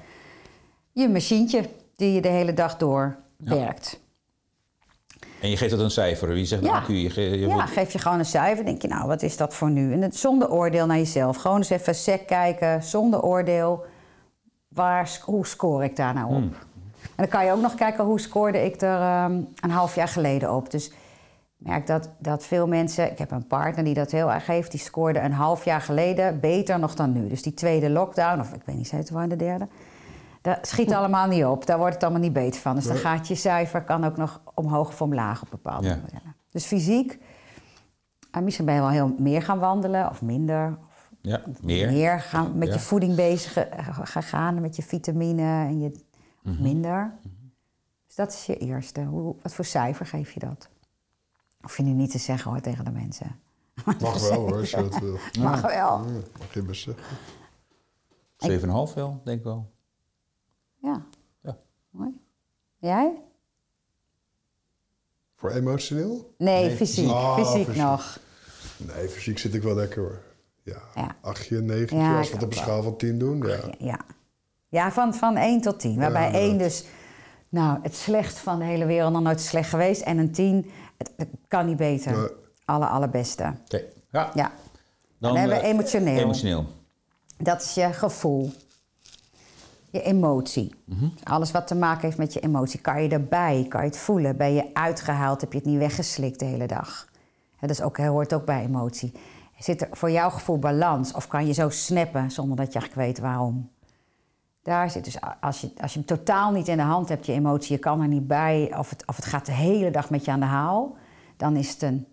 je 0.93 1.09
machientje 1.09 1.69
die 1.97 2.13
je 2.13 2.21
de 2.21 2.29
hele 2.29 2.55
dag 2.55 2.77
door 2.77 3.17
werkt. 3.37 4.01
En 5.41 5.51
je 5.51 5.57
geeft 5.57 5.71
dat 5.71 5.81
een 5.81 5.91
cijfer. 5.91 6.29
Wie 6.29 6.45
zegt 6.45 6.65
Ja. 6.65 6.73
accu? 6.73 6.93
Je, 6.95 7.39
Ja, 7.49 7.67
geef 7.67 7.93
je 7.93 7.99
gewoon 7.99 8.19
een 8.19 8.25
cijfer. 8.25 8.65
Denk 8.65 8.83
je, 8.83 8.89
nou, 8.89 9.07
wat 9.07 9.23
is 9.23 9.37
dat 9.37 9.55
voor 9.55 9.71
nu? 9.71 9.93
En 9.93 10.03
het, 10.03 10.17
zonder 10.17 10.51
oordeel 10.51 10.87
naar 10.87 10.97
jezelf. 10.97 11.37
Gewoon 11.37 11.57
eens 11.57 11.71
even 11.71 11.95
sec 11.95 12.27
kijken, 12.27 12.83
zonder 12.83 13.23
oordeel. 13.23 13.85
Waar, 14.77 15.19
hoe 15.25 15.47
score 15.47 15.85
ik 15.85 15.97
daar 15.97 16.15
nou 16.15 16.27
op? 16.27 16.33
Hmm. 16.33 16.53
En 17.01 17.17
dan 17.17 17.29
kan 17.29 17.45
je 17.45 17.53
ook 17.53 17.61
nog 17.61 17.75
kijken, 17.75 18.05
hoe 18.05 18.21
scoorde 18.21 18.65
ik 18.65 18.81
er 18.81 19.01
ehm, 19.01 19.41
een 19.61 19.71
half 19.71 19.95
jaar 19.95 20.09
geleden 20.09 20.55
op? 20.55 20.71
Dus 20.71 20.89
ik 20.89 20.95
merk 21.57 21.87
dat, 21.87 22.09
dat 22.19 22.45
veel 22.45 22.67
mensen... 22.67 23.11
Ik 23.11 23.19
heb 23.19 23.31
een 23.31 23.47
partner 23.47 23.85
die 23.85 23.95
dat 23.95 24.11
heel 24.11 24.33
erg 24.33 24.47
heeft. 24.47 24.71
Die 24.71 24.81
scoorde 24.81 25.21
een 25.21 25.33
half 25.33 25.65
jaar 25.65 25.81
geleden 25.81 26.41
beter 26.41 26.79
nog 26.79 26.95
dan 26.95 27.13
nu. 27.13 27.29
Dus 27.29 27.43
die 27.43 27.55
tweede 27.55 27.91
lockdown, 27.91 28.41
of 28.41 28.53
ik 28.53 28.63
weet 28.65 28.77
niet, 28.77 28.91
het 28.91 29.11
waren 29.11 29.29
de 29.29 29.37
derde... 29.37 29.69
Dat 30.41 30.67
schiet 30.67 30.93
allemaal 30.93 31.27
niet 31.27 31.45
op. 31.45 31.67
Daar 31.67 31.79
wordt 31.79 31.95
het 31.95 32.03
allemaal 32.03 32.21
niet 32.21 32.33
beter 32.33 32.61
van. 32.61 32.75
Dus 32.75 32.87
dan 32.87 32.97
gaat 32.97 33.29
je 33.29 33.35
cijfer 33.35 33.83
kan 33.83 34.05
ook 34.05 34.17
nog 34.17 34.41
omhoog 34.55 34.89
of 34.89 35.03
omlaag 35.03 35.43
op 35.43 35.51
bepaalde 35.51 35.87
Ja. 35.89 35.95
modellen. 35.97 36.35
Dus 36.51 36.65
fysiek, 36.65 37.19
en 38.31 38.45
misschien 38.45 38.67
ben 38.67 38.75
je 38.75 38.81
wel 38.81 38.91
heel 38.91 39.15
meer 39.19 39.43
gaan 39.43 39.59
wandelen 39.59 40.11
of 40.11 40.23
minder. 40.23 40.79
Of 40.89 40.96
ja, 41.27 41.43
meer. 41.63 41.93
meer 41.93 42.21
gaan 42.21 42.59
met 42.59 42.69
Ja. 42.69 42.75
je 42.75 42.81
voeding 42.81 43.15
bezig 43.15 43.57
eh, 43.57 43.89
gaan 44.03 44.23
gaan, 44.23 44.61
met 44.61 44.77
je 44.77 44.83
vitamine 44.83 45.43
en 45.43 45.81
je 45.81 45.89
Mhm. 46.43 46.55
of 46.55 46.61
minder. 46.61 47.13
Dus 48.07 48.15
dat 48.15 48.33
is 48.33 48.47
je 48.47 48.57
eerste. 48.59 49.03
Hoe, 49.05 49.37
wat 49.43 49.55
voor 49.55 49.65
cijfer 49.65 50.07
geef 50.07 50.33
je 50.33 50.41
dat? 50.41 50.69
Hoef 51.61 51.77
je 51.77 51.83
nu 51.83 51.91
niet 51.93 52.11
te 52.11 52.19
zeggen 52.19 52.51
hoor 52.51 52.61
tegen 52.61 52.85
de 52.85 52.91
mensen. 52.91 53.41
Mag 54.01 54.29
wel 54.29 54.41
hoor, 54.41 54.57
als 54.57 54.71
je 54.71 54.77
dat 54.77 54.99
wil. 54.99 55.19
Mag 55.45 55.61
wel. 55.61 55.71
Ja, 55.73 55.97
mag 56.39 56.55
je 56.55 56.63
best 56.63 56.83
zeggen. 56.83 57.05
7,5 58.37 58.95
wel, 58.95 59.21
denk 59.25 59.39
ik 59.39 59.45
wel. 59.45 59.71
Ja. 60.83 61.03
Ja. 61.41 61.57
Mooi. 61.91 62.11
Jij? 62.79 63.23
Voor 65.37 65.51
emotioneel? 65.51 66.35
Nee, 66.39 66.65
Nee, 66.67 66.77
fysiek. 66.77 67.09
Ah, 67.09 67.35
fysiek 67.39 67.65
fysiek. 67.67 67.83
nog. 67.83 68.19
Nee, 68.77 69.09
fysiek 69.09 69.39
zit 69.39 69.55
ik 69.55 69.63
wel 69.63 69.75
lekker 69.75 70.03
hoor. 70.03 70.23
Ja, 70.67 70.83
Ja. 70.95 71.17
achtje, 71.21 71.61
negentje, 71.61 71.97
Ja, 71.97 72.19
als 72.19 72.29
we 72.29 72.35
het 72.35 72.45
op 72.45 72.51
een 72.51 72.57
schaal 72.57 72.83
van 72.83 72.97
10 72.97 73.19
doen. 73.19 73.43
Ja. 73.47 73.59
Ja, 73.79 74.01
ja 74.69 74.93
van, 74.93 75.15
van 75.15 75.37
1 75.37 75.61
tot 75.61 75.81
10. 75.81 75.99
Waarbij. 75.99 76.33
1 76.33 76.59
dus 76.59 76.85
nou, 77.49 77.79
het 77.83 77.95
slechtst 77.95 78.39
van 78.39 78.59
de 78.59 78.65
hele 78.65 78.85
wereld 78.87 79.13
nog 79.13 79.23
nooit 79.23 79.41
slecht 79.41 79.69
geweest. 79.69 80.01
En 80.03 80.19
een 80.19 80.33
10, 80.33 80.71
het, 80.99 81.13
het 81.17 81.29
kan 81.49 81.67
niet 81.67 81.77
beter. 81.77 82.13
Nee. 82.19 82.29
Alle, 82.65 82.87
allerbeste. 82.87 83.55
Oké. 83.65 83.83
Ja. 84.11 84.31
Ja, 84.35 84.43
Dan, 84.43 84.53
dan 85.19 85.37
hebben 85.37 85.57
we 85.57 85.63
eh, 85.63 85.69
emotioneel. 85.69 86.19
Emotioneel. 86.19 86.67
Dat 87.39 87.63
is 87.63 87.75
je 87.75 87.93
gevoel. 87.93 88.53
Je 89.91 90.03
emotie. 90.03 90.75
Mhm. 90.85 91.09
Alles 91.23 91.51
wat 91.51 91.67
te 91.67 91.75
maken 91.75 92.03
heeft 92.03 92.19
met 92.19 92.33
je 92.33 92.41
emotie. 92.41 92.81
Kan 92.81 93.03
je 93.03 93.09
erbij? 93.09 93.67
Kan 93.69 93.81
je 93.81 93.87
het 93.87 93.99
voelen? 93.99 94.37
Ben 94.37 94.55
je 94.55 94.71
uitgehaald? 94.75 95.41
Heb 95.41 95.53
je 95.53 95.59
het 95.59 95.67
niet 95.67 95.79
weggeslikt 95.79 96.39
de 96.39 96.45
hele 96.45 96.67
dag? 96.67 97.09
Hè, 97.57 97.67
dat 97.67 97.77
is 97.77 97.83
ook, 97.83 97.97
hoort 97.97 98.35
ook 98.35 98.45
bij 98.45 98.63
emotie. 98.63 99.13
Zit 99.59 99.81
er 99.81 99.89
voor 99.91 100.11
jouw 100.11 100.31
gevoel 100.31 100.59
balans? 100.59 101.13
Of 101.13 101.27
kan 101.27 101.47
je 101.47 101.53
zo 101.53 101.69
snappen 101.69 102.31
zonder 102.31 102.57
dat 102.57 102.73
je 102.73 102.79
eigenlijk 102.79 103.09
weet 103.09 103.19
waarom? 103.19 103.71
Daar 104.63 104.91
zit 104.91 105.05
dus, 105.05 105.21
als 105.41 105.61
je, 105.61 105.73
als 105.81 105.93
je 105.93 105.99
hem 105.99 106.09
totaal 106.09 106.53
niet 106.53 106.69
in 106.69 106.77
de 106.77 106.83
hand 106.83 107.09
hebt, 107.09 107.27
je 107.27 107.33
emotie, 107.33 107.73
je 107.73 107.79
kan 107.79 108.01
er 108.01 108.09
niet 108.09 108.27
bij, 108.27 108.79
of 108.79 108.91
het, 108.91 109.07
of 109.07 109.17
het 109.17 109.25
gaat 109.25 109.47
de 109.47 109.53
hele 109.53 109.91
dag 109.91 110.11
met 110.11 110.25
je 110.25 110.31
aan 110.31 110.41
de 110.41 110.47
haal, 110.47 110.97
dan 111.37 111.57
is 111.57 111.71
het 111.71 111.83
een, 111.83 112.07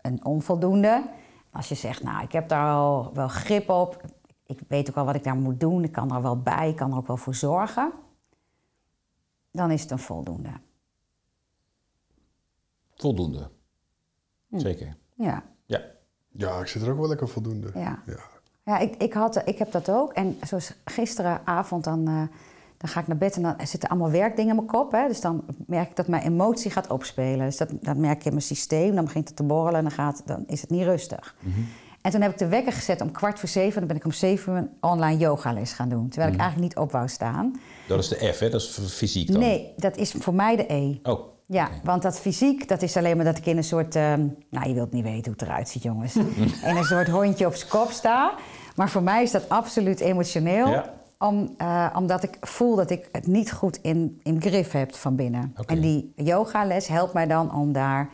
een 0.00 0.24
onvoldoende. 0.24 1.10
Als 1.52 1.68
je 1.68 1.74
zegt, 1.74 2.02
nou, 2.02 2.22
ik 2.22 2.32
heb 2.32 2.48
daar 2.48 2.72
al 2.72 3.10
wel 3.14 3.28
grip 3.28 3.68
op, 3.68 4.02
ik 4.46 4.60
weet 4.68 4.88
ook 4.88 4.94
wel 4.94 5.04
wat 5.04 5.14
ik 5.14 5.24
daar 5.24 5.36
moet 5.36 5.60
doen, 5.60 5.84
ik 5.84 5.92
kan 5.92 6.14
er 6.14 6.22
wel 6.22 6.42
bij, 6.42 6.68
ik 6.68 6.76
kan 6.76 6.90
er 6.90 6.96
ook 6.96 7.06
wel 7.06 7.16
voor 7.16 7.34
zorgen, 7.34 7.92
dan 9.50 9.70
is 9.70 9.82
het 9.82 9.90
een 9.90 9.98
voldoende. 9.98 10.52
Voldoende. 12.94 13.50
Hm. 14.48 14.58
Zeker. 14.58 14.96
Ja, 15.14 15.42
Ja. 15.64 15.96
Ja, 16.38 16.60
ik 16.60 16.66
zit 16.66 16.82
er 16.82 16.90
ook 16.90 16.98
wel 16.98 17.08
lekker 17.08 17.28
voldoende. 17.28 17.70
ja. 17.74 18.02
Ja. 18.06 18.16
Ja, 18.62 18.78
ik, 18.78 18.94
ik, 18.96 19.12
had, 19.12 19.42
ik 19.44 19.58
heb 19.58 19.72
dat 19.72 19.90
ook. 19.90 20.12
En 20.12 20.38
zoals 20.46 20.72
gisteravond, 20.84 21.84
dan, 21.84 22.08
eh, 22.08 22.14
dan 22.76 22.88
ga 22.90 23.00
ik 23.00 23.06
naar 23.06 23.16
bed 23.16 23.36
en 23.36 23.42
dan 23.42 23.54
zitten 23.64 23.88
allemaal 23.88 24.10
werkdingen 24.10 24.50
in 24.50 24.56
mijn 24.56 24.66
kop. 24.68 24.92
Hè? 24.92 25.08
Dus 25.08 25.20
dan 25.20 25.44
merk 25.66 25.90
ik 25.90 25.96
dat 25.96 26.06
mijn 26.08 26.22
emotie 26.22 26.70
gaat 26.70 26.90
opspelen. 26.90 27.46
Dus 27.46 27.56
dat, 27.56 27.68
dat 27.80 27.96
merk 27.96 28.18
ik 28.18 28.24
in 28.24 28.30
mijn 28.30 28.42
systeem. 28.42 28.94
Dan 28.94 29.04
begint 29.04 29.28
het 29.28 29.36
te 29.36 29.42
borrelen 29.42 29.74
en 29.78 29.82
dan, 29.82 29.92
gaat, 29.92 30.22
dan 30.24 30.44
is 30.46 30.60
het 30.60 30.70
niet 30.70 30.82
rustig. 30.82 31.34
En 32.00 32.10
toen 32.10 32.20
heb 32.20 32.30
ik 32.32 32.38
de 32.38 32.48
wekker 32.48 32.72
gezet 32.72 33.00
om 33.00 33.10
kwart 33.12 33.38
voor 33.38 33.48
zeven. 33.48 33.78
Dan 33.78 33.88
ben 33.88 33.96
ik 33.96 34.04
om 34.04 34.12
zeven 34.12 34.52
uur 34.52 34.58
een 34.58 34.70
online 34.80 35.18
yogales 35.18 35.72
gaan 35.72 35.88
doen. 35.88 36.08
Terwijl 36.08 36.32
ik 36.32 36.38
eigenlijk 36.40 36.68
niet 36.74 36.84
op 36.84 36.92
wou 36.92 37.08
staan. 37.08 37.60
Dat 37.86 37.98
is 37.98 38.08
de 38.08 38.32
F, 38.34 38.38
hè? 38.38 38.48
Dat 38.50 38.60
is 38.60 38.68
f- 38.68 38.92
fysiek 38.94 39.32
dan. 39.32 39.40
Nee, 39.40 39.72
dat 39.76 39.96
is 39.96 40.12
voor 40.12 40.34
mij 40.34 40.56
de 40.56 40.72
E. 40.72 40.98
Oh. 41.02 41.20
Ja, 41.50 41.68
want 41.84 42.02
dat 42.02 42.20
fysiek, 42.20 42.68
dat 42.68 42.82
is 42.82 42.96
alleen 42.96 43.16
maar 43.16 43.24
dat 43.24 43.38
ik 43.38 43.46
in 43.46 43.56
een 43.56 43.64
soort... 43.64 43.96
ehm, 43.96 44.26
nou, 44.50 44.68
je 44.68 44.74
wilt 44.74 44.92
niet 44.92 45.04
weten 45.04 45.24
hoe 45.24 45.32
het 45.32 45.42
eruit 45.42 45.68
ziet, 45.68 45.82
jongens. 45.82 46.16
in 46.68 46.76
een 46.76 46.84
soort 46.84 47.08
hondje 47.08 47.46
op 47.46 47.54
zijn 47.54 47.70
kop 47.70 47.90
sta. 47.90 48.34
Maar 48.76 48.90
voor 48.90 49.02
mij 49.02 49.22
is 49.22 49.30
dat 49.30 49.48
absoluut 49.48 50.00
emotioneel. 50.00 50.68
Ja. 50.68 50.94
Om, 51.18 51.54
eh, 51.56 51.86
omdat 51.96 52.22
ik 52.22 52.36
voel 52.40 52.76
dat 52.76 52.90
ik 52.90 53.08
het 53.12 53.26
niet 53.26 53.52
goed 53.52 53.78
in, 53.82 54.20
in 54.22 54.40
grip 54.40 54.72
heb 54.72 54.94
van 54.94 55.16
binnen. 55.16 55.54
En 55.66 55.80
die 55.80 56.12
yogales 56.16 56.86
helpt 56.88 57.12
mij 57.12 57.26
dan 57.26 57.54
om 57.54 57.72
daar 57.72 58.10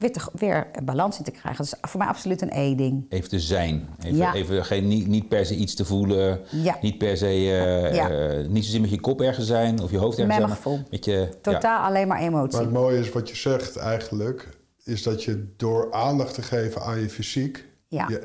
weer, 0.00 0.12
te- 0.12 0.30
weer 0.34 0.66
balans 0.84 1.18
in 1.18 1.24
te 1.24 1.30
krijgen. 1.30 1.64
Dat 1.64 1.66
is 1.82 1.90
voor 1.90 1.98
mij 1.98 2.08
absoluut 2.08 2.42
een 2.42 2.50
E-ding. 2.52 3.06
Even 3.08 3.28
te 3.28 3.40
zijn. 3.40 3.88
Even, 3.98 4.16
Ja. 4.16 4.34
even 4.34 4.64
geen, 4.64 4.88
niet, 4.88 5.06
niet 5.06 5.28
per 5.28 5.46
se 5.46 5.54
iets 5.56 5.74
te 5.74 5.84
voelen. 5.84 6.40
Ja. 6.50 6.78
Niet 6.82 6.98
per 6.98 7.16
se... 7.16 7.26
eh, 7.26 7.94
Ja. 7.94 8.10
eh, 8.10 8.46
niet 8.48 8.64
zozeer 8.64 8.80
met 8.80 8.90
je 8.90 9.00
kop 9.00 9.20
ergens 9.20 9.46
zijn 9.46 9.80
of 9.82 9.90
je 9.90 9.98
hoofd 9.98 10.18
ergens 10.18 10.38
Met 10.38 10.48
zijn. 10.48 10.58
mijn 10.64 10.78
maar 10.80 10.90
Met 10.90 11.04
je, 11.04 11.12
ja. 11.12 11.52
Totaal 11.52 11.84
alleen 11.86 12.08
maar 12.08 12.18
Maar 12.18 12.26
emotie. 12.28 12.58
het 12.60 12.70
mooie 12.72 12.98
is 12.98 13.10
wat 13.10 13.28
je 13.28 13.36
zegt 13.36 13.76
eigenlijk, 13.76 14.48
is 14.84 15.02
dat 15.02 15.24
je 15.24 15.52
door 15.56 15.92
aandacht 15.92 16.34
te 16.34 16.42
geven 16.42 16.82
aan 16.82 17.00
je 17.00 17.08
fysiek, 17.08 17.64
Ja. 17.88 18.06
je 18.08 18.24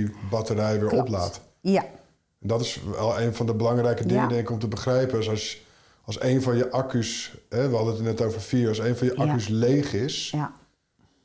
emotiebatterij 0.00 0.80
weer 0.80 0.88
Klopt. 0.88 1.02
oplaadt. 1.08 1.40
Ja, 1.60 1.82
En 2.40 2.48
dat 2.48 2.60
is 2.60 2.80
wel 2.96 3.20
een 3.20 3.34
van 3.34 3.46
de 3.46 3.54
belangrijke 3.54 4.06
dingen, 4.06 4.22
Ja. 4.22 4.28
denk 4.28 4.40
ik, 4.40 4.50
om 4.50 4.58
te 4.58 4.68
begrijpen. 4.68 5.18
Is 5.18 5.28
als, 5.28 5.60
als 6.04 6.22
een 6.22 6.42
van 6.42 6.56
je 6.56 6.70
accu's, 6.70 7.34
hè, 7.48 7.68
we 7.68 7.76
hadden 7.76 7.94
het 7.94 8.02
net 8.02 8.22
over 8.22 8.40
vier, 8.40 8.68
als 8.68 8.78
een 8.78 8.96
van 8.96 9.06
je 9.06 9.14
Ja. 9.16 9.24
accu's 9.24 9.48
leeg 9.48 9.92
is, 9.92 10.30
ja, 10.30 10.52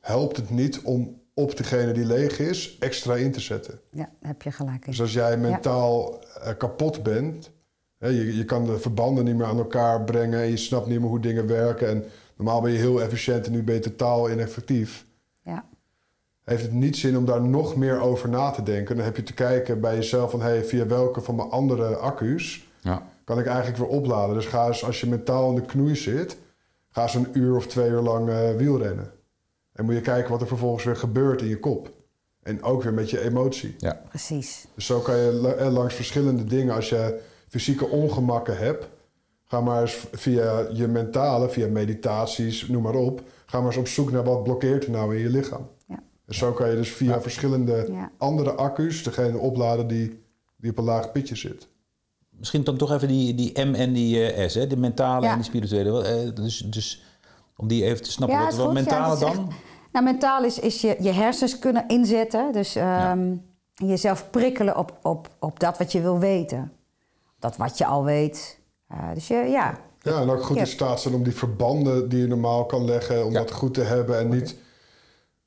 helpt 0.01 0.38
het 0.38 0.50
niet 0.50 0.81
om 0.81 1.20
op 1.34 1.58
degene 1.58 1.91
die 1.91 2.05
leeg 2.05 2.39
is 2.39 2.77
extra 2.79 3.15
in 3.15 3.31
te 3.31 3.39
zetten. 3.39 3.79
ja, 3.91 4.10
heb 4.22 4.41
je 4.41 4.51
gelijk 4.51 4.86
in. 4.86 4.91
Dus 4.91 5.01
als 5.01 5.13
jij 5.13 5.38
mentaal 5.38 6.20
eh, 6.41 6.58
kapot 6.58 7.03
bent, 7.03 7.51
hè, 7.98 8.08
je, 8.08 8.38
je 8.38 8.46
kan 8.46 8.65
de 8.65 8.79
verbanden 8.79 9.25
niet 9.25 9.36
meer 9.36 9.46
aan 9.46 9.58
elkaar 9.58 10.03
brengen 10.03 10.39
en 10.41 10.50
je 10.50 10.58
snapt 10.58 10.88
niet 10.88 11.00
meer 11.00 11.10
hoe 11.10 11.20
dingen 11.20 11.48
werken. 11.48 11.88
En 11.88 12.03
normaal 12.36 12.62
ben 12.62 12.72
je 12.72 12.77
heel 12.77 13.01
efficiënt 13.01 13.46
en 13.46 13.51
nu 13.51 13.63
ben 13.63 13.75
je 13.75 13.81
totaal 13.81 14.31
ineffectief. 14.31 15.05
Ja, 15.43 15.65
Heeft 16.43 16.62
het 16.63 16.74
niet 16.74 16.98
zin 16.98 17.17
om 17.17 17.25
daar 17.25 17.41
nog 17.41 17.75
meer 17.75 18.00
over 18.01 18.29
na 18.29 18.51
te 18.51 18.63
denken? 18.63 18.96
Dan 18.96 19.05
heb 19.05 19.15
je 19.15 19.24
te 19.24 19.34
kijken 19.34 19.81
bij 19.81 19.96
jezelf 19.96 20.31
van 20.31 20.41
hey, 20.41 20.63
via 20.63 20.86
welke 20.86 21.22
van 21.22 21.36
mijn 21.36 21.50
andere 21.50 21.96
accu's 21.96 22.67
Ja. 22.81 23.08
kan 23.24 23.39
ik 23.39 23.46
eigenlijk 23.46 23.77
weer 23.77 23.88
opladen. 23.88 24.36
Dus 24.36 24.46
ga 24.46 24.67
eens, 24.67 24.86
als 24.86 25.00
je 25.00 25.08
mentaal 25.08 25.50
in 25.50 25.55
de 25.55 25.62
knoei 25.65 25.96
zit, 25.96 26.38
ga 26.89 27.01
eens 27.03 27.13
een 27.13 27.27
uur 27.34 27.55
of 27.55 27.67
twee 27.67 27.89
uur 27.89 28.01
lang 28.01 28.29
eh, 28.29 28.55
wielrennen. 28.55 29.12
En 29.74 29.86
moet 29.86 29.94
je 29.94 30.01
kijken 30.01 30.32
wat 30.32 30.42
er 30.42 30.48
vervolgens 30.48 30.84
weer 30.84 30.96
gebeurt 30.96 31.42
in 31.42 31.48
je 31.48 31.60
kop. 31.60 31.92
En 32.44 32.63
ook 32.63 32.84
weer 32.84 32.94
met 32.94 33.10
je 33.10 33.22
emotie. 33.22 33.75
Ja. 33.78 34.01
precies. 34.10 34.66
Dus 34.75 34.86
zo 34.86 35.00
kan 35.00 35.18
je 35.18 35.56
eh, 35.58 35.72
langs 35.74 35.94
verschillende 35.94 36.44
dingen, 36.44 36.75
als 36.75 36.90
je 36.90 37.20
fysieke 37.48 37.86
ongemakken 37.88 38.58
hebt, 38.58 38.88
ga 39.46 39.62
maar 39.62 39.82
eens 39.82 39.98
via 40.12 40.68
je 40.74 40.88
mentale, 40.88 41.50
via 41.50 41.68
meditaties, 41.68 42.68
noem 42.68 42.82
maar 42.82 42.96
op, 42.96 43.22
ga 43.46 43.58
maar 43.58 43.68
eens 43.68 43.78
op 43.78 43.88
zoek 43.88 44.12
naar 44.12 44.24
wat 44.24 44.44
blokkeert 44.44 44.84
er 44.86 44.92
nou 44.92 45.16
in 45.16 45.22
je 45.22 45.30
lichaam. 45.30 45.70
Ja. 45.86 46.04
En 46.25 46.36
zo 46.36 46.51
kan 46.51 46.70
je 46.70 46.75
dus 46.75 46.90
via 46.92 47.22
verschillende 47.22 47.86
Ja. 47.92 48.12
andere 48.18 48.51
accu's 48.51 49.04
degene 49.04 49.38
opladen 49.38 49.88
die, 49.88 50.20
die 50.58 50.72
op 50.72 50.78
een 50.78 50.84
laag 50.84 51.12
pitje 51.12 51.36
zit. 51.36 51.68
Misschien 52.30 52.63
dan 52.63 52.78
toch 52.78 52.92
even 52.92 53.08
die, 53.08 53.36
die 53.36 53.63
M 53.66 53.74
en 53.74 53.94
die 53.94 54.25
eh, 54.32 54.50
S, 54.50 54.54
hè? 54.54 54.68
de 54.68 54.78
mentale 54.78 55.25
Ja. 55.25 55.32
en 55.32 55.36
die 55.38 55.46
spirituele. 55.46 56.04
Eh, 56.04 56.36
dus, 56.36 56.58
dus 56.58 57.04
om 57.62 57.68
die 57.68 57.84
even 57.86 58.03
te 58.03 58.12
snappen. 58.12 58.38
Ja, 58.38 58.44
wat 58.44 58.51
is 58.53 58.58
wat 58.60 58.68
goed. 58.68 58.75
Ja, 58.77 58.82
mentale 58.84 59.13
is 59.13 59.20
dan? 59.20 59.30
echt- 59.30 59.41
Nou, 59.91 60.06
mentaal 60.06 60.44
is, 60.44 60.60
is 60.60 60.82
je, 60.82 60.96
je 61.00 61.12
hersens 61.12 61.60
kunnen 61.60 61.88
inzetten. 61.88 62.51
Dus 62.51 62.75
ehm, 62.75 63.36
jezelf 63.74 64.30
prikkelen 64.30 64.77
op, 64.77 64.98
op, 65.01 65.30
op 65.39 65.60
dat 65.60 65.77
wat 65.77 65.91
je 65.91 66.01
wil 66.01 66.20
weten. 66.20 66.72
Dat 67.39 67.58
wat 67.58 67.77
je 67.77 67.86
al 67.86 68.03
weet. 68.03 68.60
Eh, 68.88 68.98
dus 69.13 69.27
je, 69.27 69.36
ja, 69.36 69.77
Ja, 70.03 70.22
en 70.22 70.30
ook 70.30 70.44
goed 70.44 70.56
Ja. 70.56 70.62
in 70.62 70.68
staat 70.68 71.01
zijn 71.01 71.13
om 71.13 71.24
die 71.24 71.36
verbanden 71.36 72.10
die 72.10 72.20
je 72.20 72.27
normaal 72.27 72.65
kan 72.65 72.86
leggen, 72.86 73.25
om 73.25 73.32
Ja. 73.32 73.39
dat 73.39 73.51
goed 73.51 73.74
te 73.74 73.82
hebben 73.82 74.20
en 74.20 74.30
niet... 74.30 74.56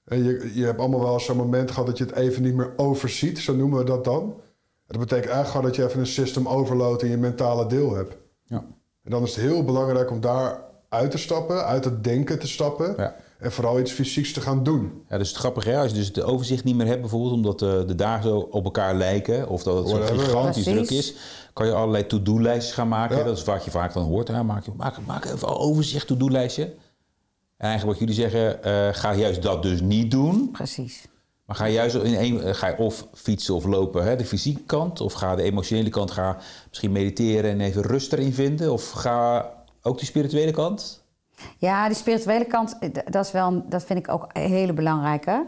En 0.04 0.24
je, 0.24 0.50
je 0.54 0.64
hebt 0.64 0.78
allemaal 0.80 1.00
wel 1.00 1.12
eens 1.12 1.24
zo'n 1.24 1.36
moment 1.36 1.70
gehad 1.70 1.86
dat 1.86 1.98
je 1.98 2.04
het 2.04 2.14
even 2.14 2.42
niet 2.42 2.54
meer 2.54 2.72
overziet, 2.76 3.38
zo 3.38 3.54
noemen 3.54 3.78
we 3.78 3.84
dat 3.84 4.04
dan. 4.04 4.40
Dat 4.86 4.98
betekent 4.98 5.10
eigenlijk 5.32 5.46
gewoon 5.48 5.66
dat 5.66 5.76
je 5.76 5.84
even 5.84 6.00
een 6.00 6.06
system 6.06 6.48
overload 6.48 7.02
in 7.02 7.10
je 7.10 7.16
mentale 7.16 7.66
deel 7.66 7.94
hebt. 7.94 8.16
Ja. 8.44 8.64
En 9.02 9.10
dan 9.10 9.22
is 9.22 9.34
het 9.36 9.44
heel 9.44 9.64
belangrijk 9.64 10.10
om 10.10 10.20
daar 10.20 10.60
uit 10.94 11.10
te 11.10 11.18
stappen, 11.18 11.64
uit 11.64 11.84
het 11.84 12.04
denken 12.04 12.38
te 12.38 12.48
stappen 12.48 12.94
Ja. 12.96 13.14
en 13.38 13.52
vooral 13.52 13.80
iets 13.80 13.92
fysieks 13.92 14.32
te 14.32 14.40
gaan 14.40 14.62
doen. 14.62 15.02
Ja, 15.08 15.18
dus 15.18 15.28
het 15.28 15.36
grappige, 15.38 15.70
hè? 15.70 15.78
als 15.78 15.90
je 15.90 15.96
dus 15.96 16.06
het 16.06 16.22
overzicht 16.22 16.64
niet 16.64 16.76
meer 16.76 16.86
hebt, 16.86 17.00
bijvoorbeeld 17.00 17.32
omdat 17.32 17.62
eh, 17.62 17.68
de 17.86 17.94
dagen 17.94 18.28
zo 18.30 18.38
op 18.50 18.64
elkaar 18.64 18.94
lijken, 18.94 19.48
of 19.48 19.62
dat 19.62 19.76
het 19.76 19.88
zo 19.88 20.00
gigantisch 20.16 20.64
druk 20.64 20.90
is, 20.90 21.14
kan 21.52 21.66
je 21.66 21.72
allerlei 21.72 22.06
to-do-lijstjes 22.06 22.74
gaan 22.74 22.88
maken. 22.88 23.16
Ja. 23.16 23.24
Dat 23.24 23.36
is 23.36 23.44
wat 23.44 23.64
je 23.64 23.70
vaak 23.70 23.92
dan 23.92 24.04
hoort. 24.04 24.28
Hè? 24.28 24.42
Maak, 24.42 24.64
je- 24.64 24.72
maak, 24.76 24.94
maak 25.06 25.24
even 25.24 25.48
een 25.48 25.54
overzicht, 25.54 26.06
to-do-lijstje. 26.06 26.64
En 27.56 27.68
eigenlijk 27.70 27.98
wat 27.98 28.08
jullie 28.08 28.22
zeggen, 28.30 28.62
eh, 28.62 28.88
ga 28.92 29.14
juist 29.14 29.42
dat 29.42 29.62
dus 29.62 29.80
niet 29.80 30.10
doen. 30.10 30.48
Precies. 30.52 31.06
Maar 31.46 31.56
ga 31.56 31.64
je 31.64 31.72
juist 31.72 31.94
in 31.94 32.14
een, 32.14 32.40
eh, 32.42 32.54
ga 32.54 32.68
je 32.68 32.76
of 32.78 33.06
fietsen 33.14 33.54
of 33.54 33.64
lopen, 33.64 34.04
hè, 34.04 34.16
de 34.16 34.24
fysieke 34.24 34.62
kant, 34.66 35.00
of 35.00 35.12
ga 35.12 35.36
de 35.36 35.42
emotionele 35.42 35.88
kant, 35.88 36.10
ga 36.10 36.36
misschien 36.68 36.92
mediteren 36.92 37.50
en 37.50 37.60
even 37.60 37.82
rust 37.82 38.12
erin 38.12 38.32
vinden, 38.32 38.72
of 38.72 38.90
ga 38.90 39.50
ook 39.86 39.98
die 39.98 40.06
spirituele 40.06 40.50
kant? 40.50 41.02
Ja, 41.58 41.86
die 41.86 41.96
spirituele 41.96 42.44
kant, 42.44 42.78
eh, 42.78 42.88
dat, 43.10 43.24
is 43.24 43.32
wel, 43.32 43.64
dat 43.68 43.84
vind 43.84 43.98
ik 43.98 44.08
ook 44.08 44.26
een 44.32 44.50
hele 44.50 44.72
belangrijke. 44.72 45.46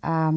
Ehm, 0.00 0.36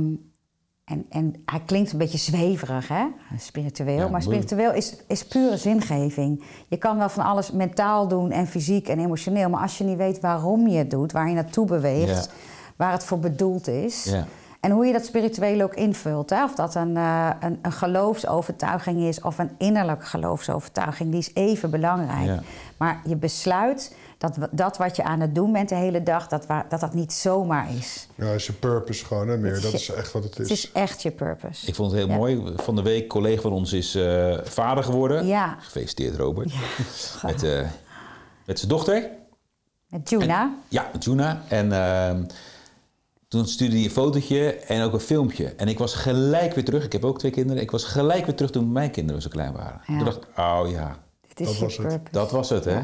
en, 0.84 1.06
en 1.10 1.42
hij 1.46 1.62
klinkt 1.66 1.92
een 1.92 1.98
beetje 1.98 2.18
zweverig, 2.18 2.88
hè? 2.88 3.06
Spiritueel. 3.38 3.98
Ja, 3.98 4.08
maar 4.08 4.22
spiritueel 4.22 4.74
is, 4.74 4.96
is 5.08 5.26
pure 5.28 5.58
zingeving. 5.58 6.44
Je 6.68 6.78
kan 6.78 6.98
wel 6.98 7.10
van 7.10 7.24
alles 7.26 7.52
mentaal 7.52 8.08
doen 8.08 8.32
en 8.32 8.48
fysiek 8.48 8.88
en 8.88 9.00
emotioneel. 9.00 9.50
Maar 9.50 9.62
als 9.62 9.78
je 9.78 9.84
niet 9.84 9.98
weet 9.98 10.20
waarom 10.20 10.68
je 10.68 10.78
het 10.78 10.92
doet, 10.92 11.12
waar 11.12 11.28
je 11.30 11.36
naartoe 11.36 11.66
beweegt, 11.66 12.26
Ja. 12.26 12.32
waar 12.76 12.92
het 12.92 13.04
voor 13.04 13.20
bedoeld 13.20 13.68
is. 13.68 14.04
Ja. 14.04 14.26
En 14.60 14.72
hoe 14.72 14.86
je 14.86 14.94
dat 14.94 15.06
spiritueel 15.06 15.62
ook 15.62 15.76
invult. 15.76 16.30
Hè? 16.30 16.44
Of 16.44 16.56
dat 16.56 16.76
een, 16.76 16.98
eh, 16.98 17.30
een, 17.40 17.60
een 17.62 17.72
geloofsovertuiging 17.72 19.04
is 19.04 19.22
of 19.22 19.38
een 19.38 19.52
innerlijke 19.58 20.06
geloofsovertuiging, 20.06 21.10
die 21.10 21.20
is 21.20 21.32
even 21.34 21.70
belangrijk. 21.70 22.26
Ja. 22.26 22.42
Maar 22.78 23.02
je 23.06 23.16
besluit 23.16 23.96
dat 24.18 24.38
dat 24.52 24.78
wat 24.78 24.96
je 24.96 25.04
aan 25.04 25.20
het 25.20 25.36
doen 25.36 25.52
bent 25.52 25.70
de 25.70 25.76
hele 25.76 26.04
dag, 26.04 26.28
dat 26.28 26.46
dat, 26.70 26.80
dat 26.80 26.94
niet 26.94 27.14
zomaar 27.14 27.68
is. 27.78 28.08
Ja, 28.16 28.32
is 28.32 28.46
je 28.46 28.54
purpose 28.54 29.06
gewoon, 29.06 29.28
hè, 29.28 29.38
meer. 29.38 29.54
Dat 29.62 29.74
is 29.74 29.74
is 29.74 29.92
echt 29.92 30.12
wat 30.12 30.24
het 30.24 30.40
is. 30.40 30.50
Het 30.50 30.58
is 30.58 30.72
echt 30.72 31.02
je 31.02 31.12
purpose. 31.12 31.68
Ik 31.68 31.76
vond 31.76 31.92
het 31.92 32.00
heel 32.00 32.10
Ja. 32.10 32.16
mooi. 32.16 32.54
Van 32.56 32.76
de 32.76 32.82
week, 32.82 33.02
een 33.02 33.08
collega 33.08 33.42
van 33.42 33.52
ons 33.52 33.74
is 33.74 33.96
eh, 33.96 34.38
vader 34.44 34.84
geworden. 34.84 35.26
Ja. 35.26 35.58
Gefeliciteerd, 35.60 36.16
Robert. 36.16 36.54
met, 37.24 37.44
eh, 37.44 37.62
met 38.46 38.58
zijn 38.60 38.70
dochter. 38.72 39.10
Met 39.90 40.10
Juna. 40.10 40.56
Ja, 40.68 40.90
met 40.94 41.04
Juna. 41.04 41.42
En 41.48 41.72
ehm, 41.72 42.24
toen 43.28 43.48
stuurde 43.48 43.76
hij 43.76 43.84
een 43.84 43.92
fotootje 43.92 44.50
en 44.54 44.82
ook 44.84 44.94
een 44.94 45.00
filmpje. 45.00 45.46
En 45.48 45.68
ik 45.68 45.78
was 45.78 45.94
gelijk 45.94 46.54
weer 46.56 46.66
terug. 46.66 46.84
Ik 46.86 46.92
heb 46.92 47.06
ook 47.06 47.20
twee 47.20 47.32
kinderen. 47.32 47.62
Ik 47.62 47.72
was 47.72 47.84
gelijk 47.84 48.26
weer 48.26 48.36
terug 48.36 48.52
toen 48.52 48.72
mijn 48.72 48.92
kinderen 48.92 49.22
zo 49.22 49.30
klein 49.30 49.54
waren. 49.54 49.82
Ja. 49.88 49.96
Toen 49.96 50.06
dacht 50.06 50.18
ik, 50.18 50.24
oh 50.38 50.62
ja, 50.70 50.98
Dit 51.28 51.40
is 51.40 51.48
Dat 51.48 51.58
was 51.60 51.78
het. 51.78 52.02
dat 52.12 52.32
was 52.32 52.50
het, 52.50 52.66
hè? 52.66 52.80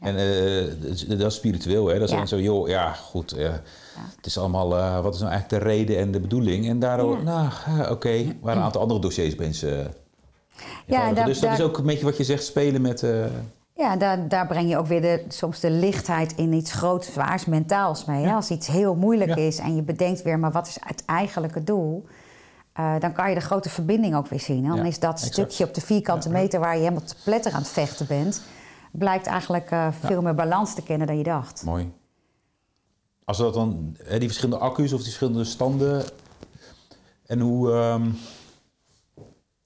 En 0.00 0.16
eh, 0.16 0.64
dat 0.82 0.90
is- 0.90 1.06
dat 1.06 1.20
is 1.30 1.34
spiritueel, 1.34 1.86
hè? 1.86 1.94
Dat 1.94 2.02
is 2.02 2.10
Ja. 2.10 2.16
dan 2.16 2.28
zo, 2.28 2.40
joh, 2.40 2.68
ja, 2.68 2.92
goed. 2.92 3.32
eh, 3.32 3.52
Het 4.16 4.26
is 4.26 4.38
allemaal, 4.38 4.76
eh, 4.76 5.00
wat 5.00 5.14
is 5.14 5.20
nou 5.20 5.32
eigenlijk 5.32 5.62
de 5.64 5.68
reden 5.70 5.98
en 5.98 6.10
de 6.12 6.20
bedoeling? 6.20 6.68
En 6.68 6.78
daardoor, 6.78 7.16
Ja. 7.16 7.22
nou, 7.22 7.90
oké, 7.90 8.08
er 8.08 8.36
waren 8.40 8.58
een 8.58 8.64
aantal 8.64 8.80
andere 8.80 9.00
dossiers 9.00 9.32
opeens. 9.32 9.60
Ja, 10.86 11.12
daar- 11.12 11.26
dus 11.26 11.40
dat 11.40 11.52
is 11.52 11.60
ook 11.60 11.78
een 11.78 11.86
beetje 11.86 12.04
wat 12.04 12.16
je 12.16 12.24
zegt, 12.24 12.44
spelen 12.44 12.82
met... 12.82 13.04
Ja, 13.76 13.96
daar, 13.96 14.28
daar 14.28 14.46
breng 14.46 14.68
je 14.70 14.76
ook 14.78 14.86
weer 14.86 15.00
de, 15.00 15.24
soms 15.28 15.60
de 15.60 15.70
lichtheid 15.70 16.32
in 16.36 16.52
iets 16.52 16.72
groots, 16.72 17.12
zwaars, 17.12 17.44
mentaals 17.44 18.04
mee. 18.04 18.28
Als 18.28 18.50
iets 18.50 18.66
heel 18.66 18.94
moeilijk 18.94 19.30
Ja. 19.34 19.36
is 19.36 19.58
en 19.58 19.74
je 19.76 19.82
bedenkt 19.82 20.22
weer, 20.22 20.38
maar 20.38 20.52
wat 20.52 20.66
is 20.66 20.76
het 20.80 21.02
eigenlijke 21.06 21.64
doel? 21.64 22.04
Eh, 22.72 22.94
dan 22.98 23.12
kan 23.12 23.28
je 23.28 23.34
de 23.34 23.40
grote 23.40 23.68
verbinding 23.70 24.14
ook 24.16 24.26
weer 24.26 24.40
zien. 24.40 24.64
hè. 24.64 24.76
Dan 24.76 24.86
is 24.86 24.98
dat 24.98 25.12
exact. 25.12 25.32
stukje 25.32 25.64
op 25.64 25.74
de 25.74 25.80
vierkante 25.80 26.28
meter 26.30 26.60
waar 26.60 26.74
je 26.74 26.80
helemaal 26.80 27.04
te 27.04 27.14
pletter 27.24 27.52
aan 27.52 27.58
het 27.60 27.68
vechten 27.68 28.06
bent, 28.06 28.42
blijkt 28.92 29.26
eigenlijk 29.26 29.70
eh, 29.70 29.88
veel 30.00 30.22
meer 30.22 30.34
balans 30.34 30.74
te 30.74 30.82
kennen 30.82 31.06
dan 31.06 31.16
je 31.18 31.24
dacht. 31.24 31.62
Mooi. 31.64 31.92
Als 33.24 33.38
dat 33.38 33.54
dan, 33.54 33.96
hè, 34.04 34.18
die 34.18 34.28
verschillende 34.28 34.64
accu's 34.64 34.92
of 34.92 34.98
die 34.98 35.12
verschillende 35.12 35.44
standen. 35.44 36.04
En 37.26 37.40
hoe. 37.40 37.72
ehm, 37.72 38.10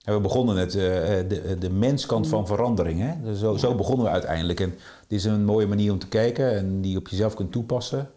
ja, 0.08 0.14
we 0.14 0.20
begonnen 0.20 0.54
net, 0.54 0.74
eh, 0.74 1.18
eh, 1.18 1.28
de, 1.28 1.58
de 1.58 1.70
menskant 1.70 2.28
van 2.28 2.46
verandering. 2.46 3.00
Hè? 3.00 3.22
Dus 3.22 3.38
zo, 3.38 3.56
zo 3.56 3.74
begonnen 3.74 4.04
we 4.04 4.12
uiteindelijk. 4.12 4.60
En 4.60 4.70
dit 5.06 5.18
is 5.18 5.24
een 5.24 5.44
mooie 5.44 5.66
manier 5.66 5.92
om 5.92 5.98
te 5.98 6.08
kijken 6.08 6.56
en 6.56 6.80
die 6.80 6.92
je 6.92 6.98
op 6.98 7.08
jezelf 7.08 7.34
kunt 7.34 7.52
toepassen. 7.52 8.10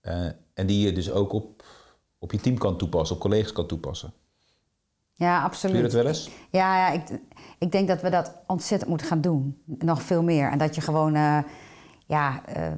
Eh, 0.00 0.26
en 0.54 0.66
die 0.66 0.86
je 0.86 0.92
dus 0.92 1.10
ook 1.10 1.32
op, 1.32 1.64
op 2.18 2.32
je 2.32 2.40
team 2.40 2.58
kan 2.58 2.76
toepassen, 2.76 3.16
op 3.16 3.22
collega's 3.22 3.52
kan 3.52 3.66
toepassen. 3.66 4.12
Ja, 5.12 5.32
Doe 5.32 5.38
je 5.38 5.44
absoluut. 5.44 5.82
dat 5.82 5.92
wel 5.92 6.06
eens? 6.06 6.30
Ja, 6.50 6.88
ja 6.88 6.92
ik, 6.92 7.20
ik 7.58 7.72
denk 7.72 7.88
dat 7.88 8.02
we 8.02 8.10
dat 8.10 8.32
ontzettend 8.46 8.90
moeten 8.90 9.06
gaan 9.06 9.20
doen. 9.20 9.62
Nog 9.64 10.02
veel 10.02 10.22
meer. 10.22 10.50
En 10.50 10.58
dat 10.58 10.74
je 10.74 10.80
gewoon 10.80 11.14
eh, 11.14 11.38
ja, 12.06 12.44
eh, 12.44 12.66
eh, 12.66 12.76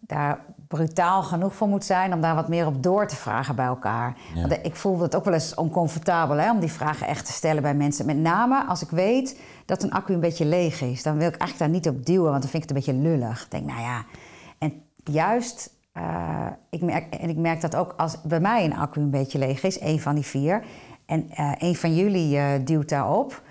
daar 0.00 0.44
brutaal 0.74 1.22
genoeg 1.22 1.54
voor 1.54 1.68
moet 1.68 1.84
zijn 1.84 2.12
om 2.12 2.20
daar 2.20 2.34
wat 2.34 2.48
meer 2.48 2.66
op 2.66 2.82
door 2.82 3.06
te 3.06 3.16
vragen 3.16 3.56
bij 3.56 3.66
elkaar. 3.66 4.16
Ja. 4.34 4.48
Want 4.48 4.58
ik 4.62 4.76
voel 4.76 5.00
het 5.00 5.16
ook 5.16 5.24
wel 5.24 5.34
eens 5.34 5.54
oncomfortabel 5.54 6.36
hè, 6.36 6.50
om 6.50 6.60
die 6.60 6.72
vragen 6.72 7.06
echt 7.06 7.26
te 7.26 7.32
stellen 7.32 7.62
bij 7.62 7.74
mensen. 7.74 8.06
Met 8.06 8.16
name 8.16 8.64
als 8.64 8.82
ik 8.82 8.90
weet 8.90 9.40
dat 9.66 9.82
een 9.82 9.92
accu 9.92 10.12
een 10.12 10.20
beetje 10.20 10.44
leeg 10.44 10.80
is. 10.80 11.02
Dan 11.02 11.16
wil 11.18 11.28
ik 11.28 11.36
eigenlijk 11.36 11.58
daar 11.58 11.80
niet 11.80 11.88
op 11.88 12.06
duwen, 12.06 12.30
want 12.30 12.42
dan 12.42 12.50
vind 12.50 12.62
ik 12.62 12.68
het 12.68 12.78
een 12.78 12.84
beetje 12.84 13.08
lullig. 13.08 13.44
Ik 13.44 13.50
denk, 13.50 13.66
nou 13.66 13.80
ja. 13.80 14.04
En 14.58 14.82
juist, 15.04 15.70
eh, 15.92 16.46
ik 16.70 16.80
merk, 16.80 17.14
en 17.14 17.28
ik 17.28 17.36
merk 17.36 17.60
dat 17.60 17.76
ook 17.76 17.94
als 17.96 18.22
bij 18.22 18.40
mij 18.40 18.64
een 18.64 18.76
accu 18.76 19.00
een 19.00 19.10
beetje 19.10 19.38
leeg 19.38 19.62
is, 19.62 19.78
één 19.78 20.00
van 20.00 20.14
die 20.14 20.26
vier. 20.26 20.64
En 21.06 21.30
eh 21.30 21.52
een 21.58 21.76
van 21.76 21.94
jullie 21.94 22.38
eh, 22.38 22.46
duwt 22.64 22.88
daarop. 22.88 23.42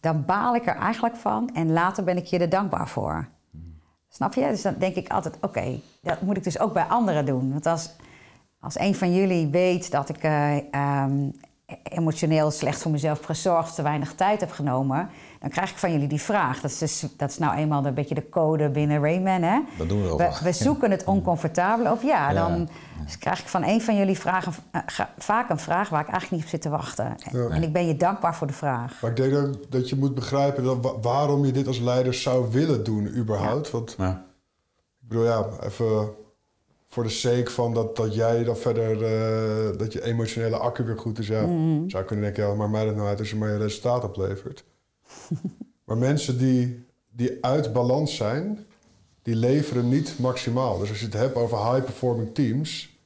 Dan 0.00 0.24
baal 0.24 0.54
ik 0.54 0.66
er 0.66 0.76
eigenlijk 0.76 1.16
van 1.16 1.50
en 1.54 1.72
later 1.72 2.04
ben 2.04 2.16
ik 2.16 2.24
je 2.24 2.38
er 2.38 2.48
dankbaar 2.48 2.88
voor. 2.88 3.28
Snap 4.18 4.34
je? 4.34 4.48
Dus 4.48 4.62
dan 4.62 4.74
denk 4.78 4.94
ik 4.94 5.08
altijd, 5.08 5.36
oké, 5.40 5.80
dat 6.02 6.20
moet 6.20 6.36
ik 6.36 6.44
dus 6.44 6.58
ook 6.58 6.72
bij 6.72 6.84
anderen 6.84 7.26
doen. 7.26 7.52
Want 7.52 7.66
als, 7.66 7.90
als 8.60 8.78
een 8.78 8.94
van 8.94 9.14
jullie 9.14 9.46
weet 9.46 9.90
dat 9.90 10.08
ik 10.08 10.22
eh, 10.22 10.74
ehm, 10.74 11.30
emotioneel 11.82 12.50
slecht 12.50 12.82
voor 12.82 12.90
mezelf 12.90 13.24
gezorgd, 13.24 13.74
te 13.74 13.82
weinig 13.82 14.14
tijd 14.14 14.40
heb 14.40 14.50
genomen, 14.50 15.10
dan 15.40 15.50
krijg 15.50 15.70
ik 15.70 15.76
van 15.76 15.92
jullie 15.92 16.08
die 16.08 16.20
vraag. 16.20 16.60
Dat 16.60 16.70
is, 16.70 16.78
dus, 16.78 17.06
dat 17.16 17.30
is 17.30 17.38
nou 17.38 17.56
eenmaal 17.56 17.86
een 17.86 17.94
beetje 17.94 18.14
de 18.14 18.28
code 18.28 18.68
binnen 18.70 19.00
Rayman. 19.02 19.42
Hè? 19.42 19.60
Dat 19.78 19.88
doen 19.88 20.02
we 20.02 20.16
wel 20.16 20.32
We, 20.42 20.52
zoeken 20.52 20.90
het 20.90 21.04
oncomfortabele 21.04 21.90
op. 21.90 22.02
Ja, 22.02 22.30
Ja. 22.30 22.48
dan 22.48 22.68
dus 23.04 23.18
krijg 23.18 23.40
ik 23.40 23.48
van 23.48 23.62
een 23.64 23.80
van 23.82 23.96
jullie 23.96 24.18
vragen, 24.18 24.52
eh, 24.70 24.80
vaak 25.18 25.50
een 25.50 25.58
vraag 25.58 25.88
waar 25.88 26.00
ik 26.00 26.08
eigenlijk 26.08 26.32
niet 26.32 26.42
op 26.42 26.48
zit 26.48 26.62
te 26.62 26.68
wachten. 26.68 27.14
Ja. 27.32 27.48
En 27.48 27.62
ik 27.62 27.72
ben 27.72 27.86
je 27.86 27.96
dankbaar 27.96 28.34
voor 28.34 28.46
de 28.46 28.52
vraag. 28.52 29.00
Maar 29.02 29.10
ik 29.10 29.16
denk 29.16 29.34
ook 29.36 29.70
dat 29.70 29.88
je 29.88 29.96
moet 29.96 30.14
begrijpen 30.14 30.64
dat, 30.64 30.78
wa- 30.80 30.98
waarom 31.00 31.44
je 31.44 31.52
dit 31.52 31.66
als 31.66 31.78
leider 31.78 32.14
zou 32.14 32.50
willen 32.50 32.84
doen, 32.84 33.06
überhaupt. 33.16 33.70
Want 33.70 33.94
Ja. 33.98 34.10
ik 35.02 35.08
bedoel, 35.08 35.24
ja, 35.24 35.44
even 35.62 36.08
voor 36.98 37.06
de 37.06 37.12
sake 37.12 37.50
van 37.50 37.74
dat, 37.74 37.96
dat 37.96 38.14
jij 38.14 38.44
dan 38.44 38.56
verder, 38.56 39.04
eh, 39.04 39.78
dat 39.78 39.92
je 39.92 40.04
emotionele 40.04 40.56
accu 40.56 40.84
weer 40.84 40.98
goed 40.98 41.18
is. 41.18 41.26
Ja, 41.26 41.46
Mhm. 41.46 41.88
zou 41.88 42.04
kunnen 42.04 42.24
denken, 42.24 42.46
ja, 42.46 42.54
maar 42.54 42.70
mij 42.70 42.84
dat 42.84 42.94
nou 42.94 43.08
uit 43.08 43.18
als 43.18 43.30
je 43.30 43.36
maar 43.36 43.50
je 43.50 43.56
resultaat 43.56 44.04
oplevert. 44.04 44.64
maar 45.86 45.98
mensen 45.98 46.38
die, 46.38 46.86
die 47.10 47.38
uit 47.40 47.72
balans 47.72 48.16
zijn, 48.16 48.66
die 49.22 49.34
leveren 49.34 49.88
niet 49.88 50.18
maximaal. 50.18 50.78
Dus 50.78 50.88
als 50.88 50.98
je 50.98 51.04
het 51.04 51.14
hebt 51.14 51.34
over 51.34 51.72
high-performing 51.72 52.34
teams, 52.34 52.98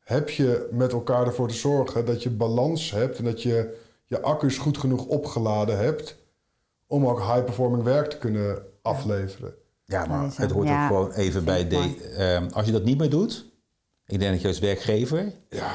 heb 0.00 0.30
je 0.30 0.68
met 0.72 0.92
elkaar 0.92 1.26
ervoor 1.26 1.48
te 1.48 1.54
zorgen 1.54 2.04
dat 2.04 2.22
je 2.22 2.30
balans 2.30 2.90
hebt 2.90 3.18
en 3.18 3.24
dat 3.24 3.42
je 3.42 3.76
je 4.04 4.20
accu's 4.20 4.58
goed 4.58 4.78
genoeg 4.78 5.06
opgeladen 5.06 5.78
hebt 5.78 6.16
om 6.86 7.06
ook 7.06 7.20
high-performing 7.20 7.82
werk 7.82 8.10
te 8.10 8.18
kunnen 8.18 8.62
afleveren. 8.82 9.54
Ja, 9.86 10.06
maar 10.06 10.30
het 10.36 10.50
hoort 10.50 10.68
Ja, 10.68 10.82
ook 10.82 10.86
gewoon 10.86 11.12
even 11.12 11.44
bij 11.44 11.68
de... 11.68 12.12
ehm, 12.16 12.48
als 12.52 12.66
je 12.66 12.72
dat 12.72 12.84
niet 12.84 12.98
meer 12.98 13.10
doet, 13.10 13.44
ik 14.06 14.18
denk 14.18 14.32
dat 14.32 14.40
je 14.42 14.48
als 14.48 14.58
werkgever, 14.58 15.32
Ja, 15.50 15.72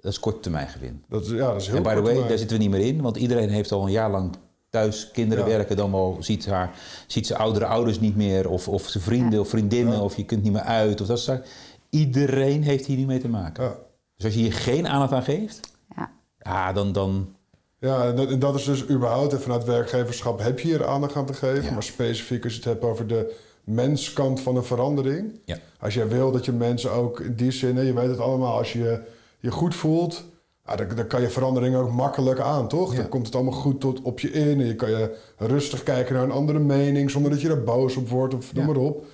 dat 0.00 0.12
is 0.12 0.20
kort 0.20 0.42
termijn 0.42 0.68
gewin. 0.68 1.04
dat 1.08 1.22
is, 1.24 1.30
ja, 1.30 1.52
dat 1.52 1.60
is 1.60 1.66
heel 1.66 1.76
En 1.76 1.82
by 1.82 1.88
the 1.88 1.94
way, 1.94 2.04
termijn. 2.04 2.28
daar 2.28 2.38
zitten 2.38 2.56
we 2.56 2.62
niet 2.62 2.72
meer 2.72 2.86
in, 2.86 3.00
want 3.02 3.16
iedereen 3.16 3.48
heeft 3.48 3.72
al 3.72 3.82
een 3.84 3.90
jaar 3.90 4.10
lang 4.10 4.34
thuis 4.70 5.10
kinderen 5.10 5.44
Ja. 5.44 5.50
werken, 5.50 5.76
dan 5.76 5.90
wel 5.90 6.16
ziet, 6.20 6.46
haar, 6.46 6.70
ziet 7.06 7.26
zijn 7.26 7.38
oudere 7.38 7.66
ouders 7.66 8.00
niet 8.00 8.16
meer, 8.16 8.48
of, 8.48 8.68
of 8.68 8.88
zijn 8.88 9.04
vrienden 9.04 9.40
of 9.40 9.48
vriendinnen, 9.48 9.94
Ja. 9.94 10.00
of 10.02 10.16
je 10.16 10.24
kunt 10.24 10.42
niet 10.42 10.52
meer 10.52 10.62
uit, 10.62 11.00
of 11.00 11.06
dat 11.06 11.20
soort. 11.20 11.48
Iedereen 11.90 12.62
heeft 12.62 12.86
hier 12.86 12.96
niet 12.96 13.06
mee 13.06 13.18
te 13.20 13.28
maken. 13.28 13.64
Ja. 13.64 13.76
Dus 14.16 14.24
als 14.24 14.34
je 14.34 14.40
hier 14.40 14.52
geen 14.52 14.88
aandacht 14.88 15.12
aan 15.12 15.22
geeft, 15.22 15.60
Ja. 15.96 16.10
ja, 16.38 16.72
dan, 16.72 16.92
dan 16.92 17.34
Ja, 17.78 18.04
en 18.04 18.16
dat, 18.16 18.30
en 18.30 18.38
dat 18.38 18.54
is 18.54 18.64
dus 18.64 18.88
überhaupt, 18.88 19.32
en 19.32 19.40
vanuit 19.40 19.64
werkgeverschap 19.64 20.38
heb 20.40 20.60
je 20.60 20.68
hier 20.68 20.86
aandacht 20.86 21.16
aan 21.16 21.26
te 21.26 21.34
geven. 21.34 21.64
Ja. 21.64 21.72
Maar 21.72 21.82
specifiek 21.82 22.44
als 22.44 22.52
je 22.52 22.58
het 22.58 22.68
hebt 22.68 22.84
over 22.84 23.06
de 23.06 23.34
menskant 23.64 24.40
van 24.40 24.56
een 24.56 24.64
verandering. 24.64 25.40
Ja. 25.44 25.58
Als 25.80 25.94
jij 25.94 26.08
wil 26.08 26.32
dat 26.32 26.44
je 26.44 26.52
mensen 26.52 26.92
ook 26.92 27.20
in 27.20 27.34
die 27.34 27.50
zin, 27.50 27.84
je 27.84 27.92
weet 27.92 28.08
het 28.08 28.20
allemaal, 28.20 28.56
als 28.56 28.72
je 28.72 29.00
je 29.38 29.50
goed 29.50 29.74
voelt, 29.74 30.24
ja, 30.66 30.76
dan, 30.76 30.96
dan 30.96 31.06
kan 31.06 31.20
je 31.20 31.28
verandering 31.28 31.76
ook 31.76 31.90
makkelijk 31.90 32.40
aan, 32.40 32.68
toch? 32.68 32.92
Ja. 32.92 33.00
Dan 33.00 33.08
komt 33.08 33.26
het 33.26 33.34
allemaal 33.34 33.52
goed 33.52 33.80
tot 33.80 34.02
op 34.02 34.20
je 34.20 34.30
in 34.30 34.60
en 34.60 34.66
je 34.66 34.76
kan 34.76 34.90
je 34.90 35.16
rustig 35.36 35.82
kijken 35.82 36.14
naar 36.14 36.22
een 36.22 36.30
andere 36.30 36.58
mening 36.58 37.10
zonder 37.10 37.30
dat 37.30 37.40
je 37.40 37.48
er 37.48 37.64
boos 37.64 37.96
op 37.96 38.08
wordt 38.08 38.34
of 38.34 38.54
noem 38.54 38.66
maar 38.66 38.76
op. 38.76 39.04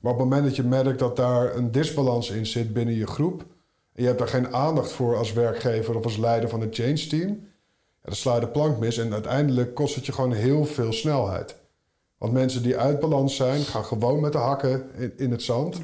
Maar 0.00 0.12
op 0.12 0.18
het 0.18 0.28
moment 0.28 0.44
dat 0.44 0.56
je 0.56 0.62
merkt 0.62 0.98
dat 0.98 1.16
daar 1.16 1.56
een 1.56 1.70
disbalans 1.70 2.30
in 2.30 2.46
zit 2.46 2.72
binnen 2.72 2.94
je 2.94 3.06
groep 3.06 3.40
en 3.92 4.02
je 4.02 4.06
hebt 4.06 4.18
daar 4.18 4.28
geen 4.28 4.54
aandacht 4.54 4.92
voor 4.92 5.16
als 5.16 5.32
werkgever 5.32 5.96
of 5.96 6.04
als 6.04 6.16
leider 6.16 6.48
van 6.48 6.60
het 6.60 6.74
change 6.74 7.06
team, 7.06 7.46
dan 8.02 8.14
sla 8.14 8.34
je 8.34 8.40
de 8.40 8.48
plank 8.48 8.78
mis 8.78 8.98
en 8.98 9.12
uiteindelijk 9.12 9.74
kost 9.74 9.94
het 9.94 10.06
je 10.06 10.12
gewoon 10.12 10.32
heel 10.32 10.64
veel 10.64 10.92
snelheid. 10.92 11.56
Want 12.22 12.34
mensen 12.34 12.62
die 12.62 12.76
uit 12.76 13.00
balans 13.00 13.36
zijn, 13.36 13.60
gaan 13.60 13.84
gewoon 13.84 14.20
met 14.20 14.32
de 14.32 14.38
hakken 14.38 14.84
in, 14.96 15.12
in 15.16 15.30
het 15.30 15.42
zand. 15.42 15.80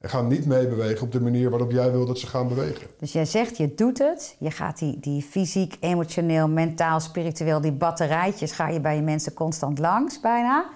En 0.00 0.08
gaan 0.08 0.28
niet 0.28 0.46
meebewegen 0.46 1.06
op 1.06 1.12
de 1.12 1.20
manier 1.20 1.50
waarop 1.50 1.70
jij 1.70 1.92
wil 1.92 2.06
dat 2.06 2.18
ze 2.18 2.26
gaan 2.26 2.48
bewegen. 2.48 2.86
Dus 2.98 3.12
jij 3.12 3.24
zegt, 3.24 3.56
je 3.56 3.74
doet 3.74 3.98
het. 3.98 4.36
Je 4.38 4.50
gaat 4.50 4.78
die, 4.78 5.00
die 5.00 5.22
fysiek, 5.22 5.76
emotioneel, 5.80 6.48
mentaal, 6.48 7.00
spiritueel... 7.00 7.60
die 7.60 7.72
batterijtjes 7.72 8.52
ga 8.52 8.68
je 8.68 8.80
bij 8.80 8.96
je 8.96 9.02
mensen 9.02 9.32
constant 9.34 9.78
langs 9.78 10.20
bijna. 10.20 10.70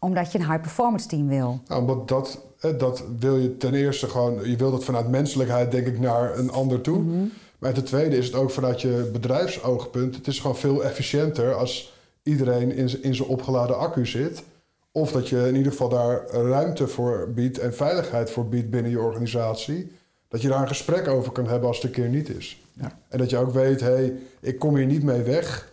omdat 0.00 0.32
je 0.32 0.38
een 0.38 0.50
high 0.50 0.60
performance 0.60 1.08
team 1.08 1.28
wil. 1.28 1.60
Nou, 1.66 1.80
omdat 1.80 2.08
dat, 2.08 2.44
dat 2.78 3.04
wil 3.18 3.36
je 3.36 3.56
ten 3.56 3.74
eerste 3.74 4.08
gewoon... 4.08 4.48
Je 4.48 4.56
wil 4.56 4.70
dat 4.70 4.84
vanuit 4.84 5.08
menselijkheid, 5.08 5.70
denk 5.70 5.86
ik, 5.86 5.98
naar 5.98 6.38
een 6.38 6.50
ander 6.50 6.80
toe. 6.80 7.04
Maar 7.58 7.72
ten 7.72 7.84
tweede 7.84 8.16
is 8.16 8.26
het 8.26 8.34
ook 8.34 8.50
vanuit 8.50 8.80
je 8.80 9.10
bedrijfsoogpunt... 9.12 10.16
Het 10.16 10.26
is 10.26 10.40
gewoon 10.40 10.56
veel 10.56 10.84
efficiënter 10.84 11.54
als 11.54 11.96
iedereen 12.28 12.72
in, 13.02 13.14
zijn 13.14 13.28
opgeladen 13.28 13.78
accu 13.78 14.06
zit. 14.06 14.42
Of 14.92 15.12
dat 15.12 15.28
je 15.28 15.48
in 15.48 15.56
ieder 15.56 15.72
geval 15.72 15.88
daar 15.88 16.26
ruimte 16.30 16.88
voor 16.88 17.30
biedt 17.34 17.58
en 17.58 17.74
veiligheid 17.74 18.30
voor 18.30 18.48
biedt 18.48 18.70
binnen 18.70 18.90
je 18.90 19.00
organisatie. 19.00 19.92
Dat 20.28 20.42
je 20.42 20.48
daar 20.48 20.60
een 20.60 20.68
gesprek 20.68 21.08
over 21.08 21.32
kan 21.32 21.48
hebben 21.48 21.68
als 21.68 21.76
het 21.76 21.86
een 21.86 21.90
keer 21.92 22.08
niet 22.08 22.28
is. 22.28 22.62
Ja. 22.72 22.98
En 23.08 23.18
dat 23.18 23.30
je 23.30 23.36
ook 23.36 23.50
weet, 23.52 23.80
hé, 23.80 23.86
hey, 23.86 24.12
ik 24.40 24.58
kom 24.58 24.76
hier 24.76 24.86
niet 24.86 25.02
mee 25.02 25.22
weg 25.22 25.72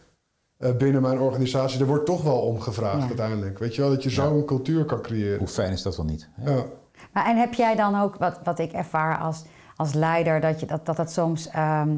eh, 0.58 0.72
binnen 0.76 1.02
mijn 1.02 1.20
organisatie. 1.20 1.80
Er 1.80 1.86
wordt 1.86 2.06
toch 2.06 2.24
wel 2.24 2.40
om 2.42 2.60
gevraagd 2.60 3.02
Ja. 3.02 3.08
uiteindelijk. 3.08 3.60
Weet 3.60 3.76
je 3.76 3.82
wel, 3.82 3.90
dat 3.90 4.04
je 4.04 4.10
zo'n 4.10 4.46
cultuur 4.46 4.86
kan 4.86 5.02
creëren. 5.02 5.38
Hoe 5.40 5.48
fijn 5.48 5.72
is 5.72 5.82
dat 5.82 5.98
wel 5.98 6.06
niet? 6.06 6.30
hè? 6.34 6.52
Ja. 6.56 6.66
Maar, 7.14 7.26
en 7.26 7.38
heb 7.38 7.54
jij 7.54 7.76
dan 7.76 8.02
ook, 8.02 8.16
wat, 8.16 8.40
wat 8.44 8.60
ik 8.60 8.72
ervaar 8.72 9.18
als, 9.18 9.44
als 9.76 9.94
leider, 9.94 10.42
dat 10.42 10.60
je, 10.60 10.66
dat, 10.66 10.86
dat 10.86 10.98
het 10.98 11.12
soms. 11.12 11.48
ehm, 11.50 11.98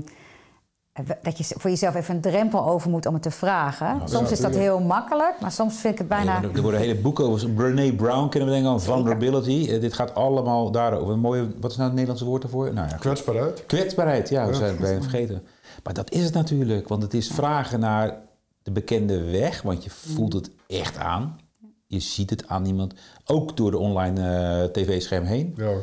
dat 1.22 1.38
je 1.38 1.44
voor 1.58 1.70
jezelf 1.70 1.96
even 1.96 2.16
een 2.16 2.22
drempel 2.22 2.66
over 2.66 2.90
moet 2.90 3.06
om 3.06 3.14
het 3.14 3.24
te 3.24 3.32
vragen. 3.32 4.02
soms 4.06 4.32
is 4.32 4.40
dat 4.40 4.56
heel 4.56 4.80
makkelijk, 4.80 5.36
maar 5.42 5.52
soms 5.52 5.78
vind 5.78 5.94
ik 5.94 6.00
het 6.00 6.08
bijna. 6.08 6.42
Ja, 6.42 6.50
er 6.54 6.62
worden 6.62 6.80
hele 6.80 6.96
boeken 6.96 7.26
over. 7.26 7.50
Brené 7.50 7.94
Brown 7.94 8.30
kennen 8.30 8.50
we 8.50 8.56
denken 8.56 8.72
aan 8.72 8.82
vulnerability. 8.82 9.68
Eh, 9.70 9.82
dit 9.82 9.94
gaat 9.94 10.16
allemaal 10.16 10.72
daarover. 10.72 11.14
Een 11.14 11.20
mooie, 11.20 11.48
wat 11.60 11.72
is 11.72 11.78
nou 11.78 11.90
het 11.90 11.92
Nederlandse 11.92 12.26
woord 12.26 12.42
daarvoor? 12.42 12.74
Nou 12.74 12.88
ja, 12.90 12.96
Kwetsbaarheid. 12.96 13.66
kwetsbaarheid. 13.66 14.30
Ja, 14.30 14.48
we 14.48 14.54
zijn 14.54 14.70
het 14.70 14.80
bijna 14.80 15.02
vergeten. 15.02 15.44
Maar 15.84 15.94
dat 15.94 16.12
is 16.12 16.24
het 16.24 16.34
natuurlijk, 16.34 16.88
want 16.88 17.02
het 17.02 17.14
is 17.14 17.28
vragen 17.28 17.80
naar 17.80 18.18
de 18.64 18.72
bekende 18.72 19.24
weg, 19.24 19.62
want 19.62 19.84
je 19.84 19.90
voelt 19.90 20.34
het 20.34 20.52
echt 20.68 20.98
aan. 20.98 21.40
Je 21.86 22.00
ziet 22.00 22.30
het 22.30 22.48
aan 22.48 22.66
iemand, 22.66 22.94
ook 23.26 23.58
door 23.58 23.72
de 23.72 23.78
online 23.78 24.22
eh, 24.22 24.64
tv-scherm 24.64 25.24
heen. 25.24 25.56
Ja. 25.58 25.74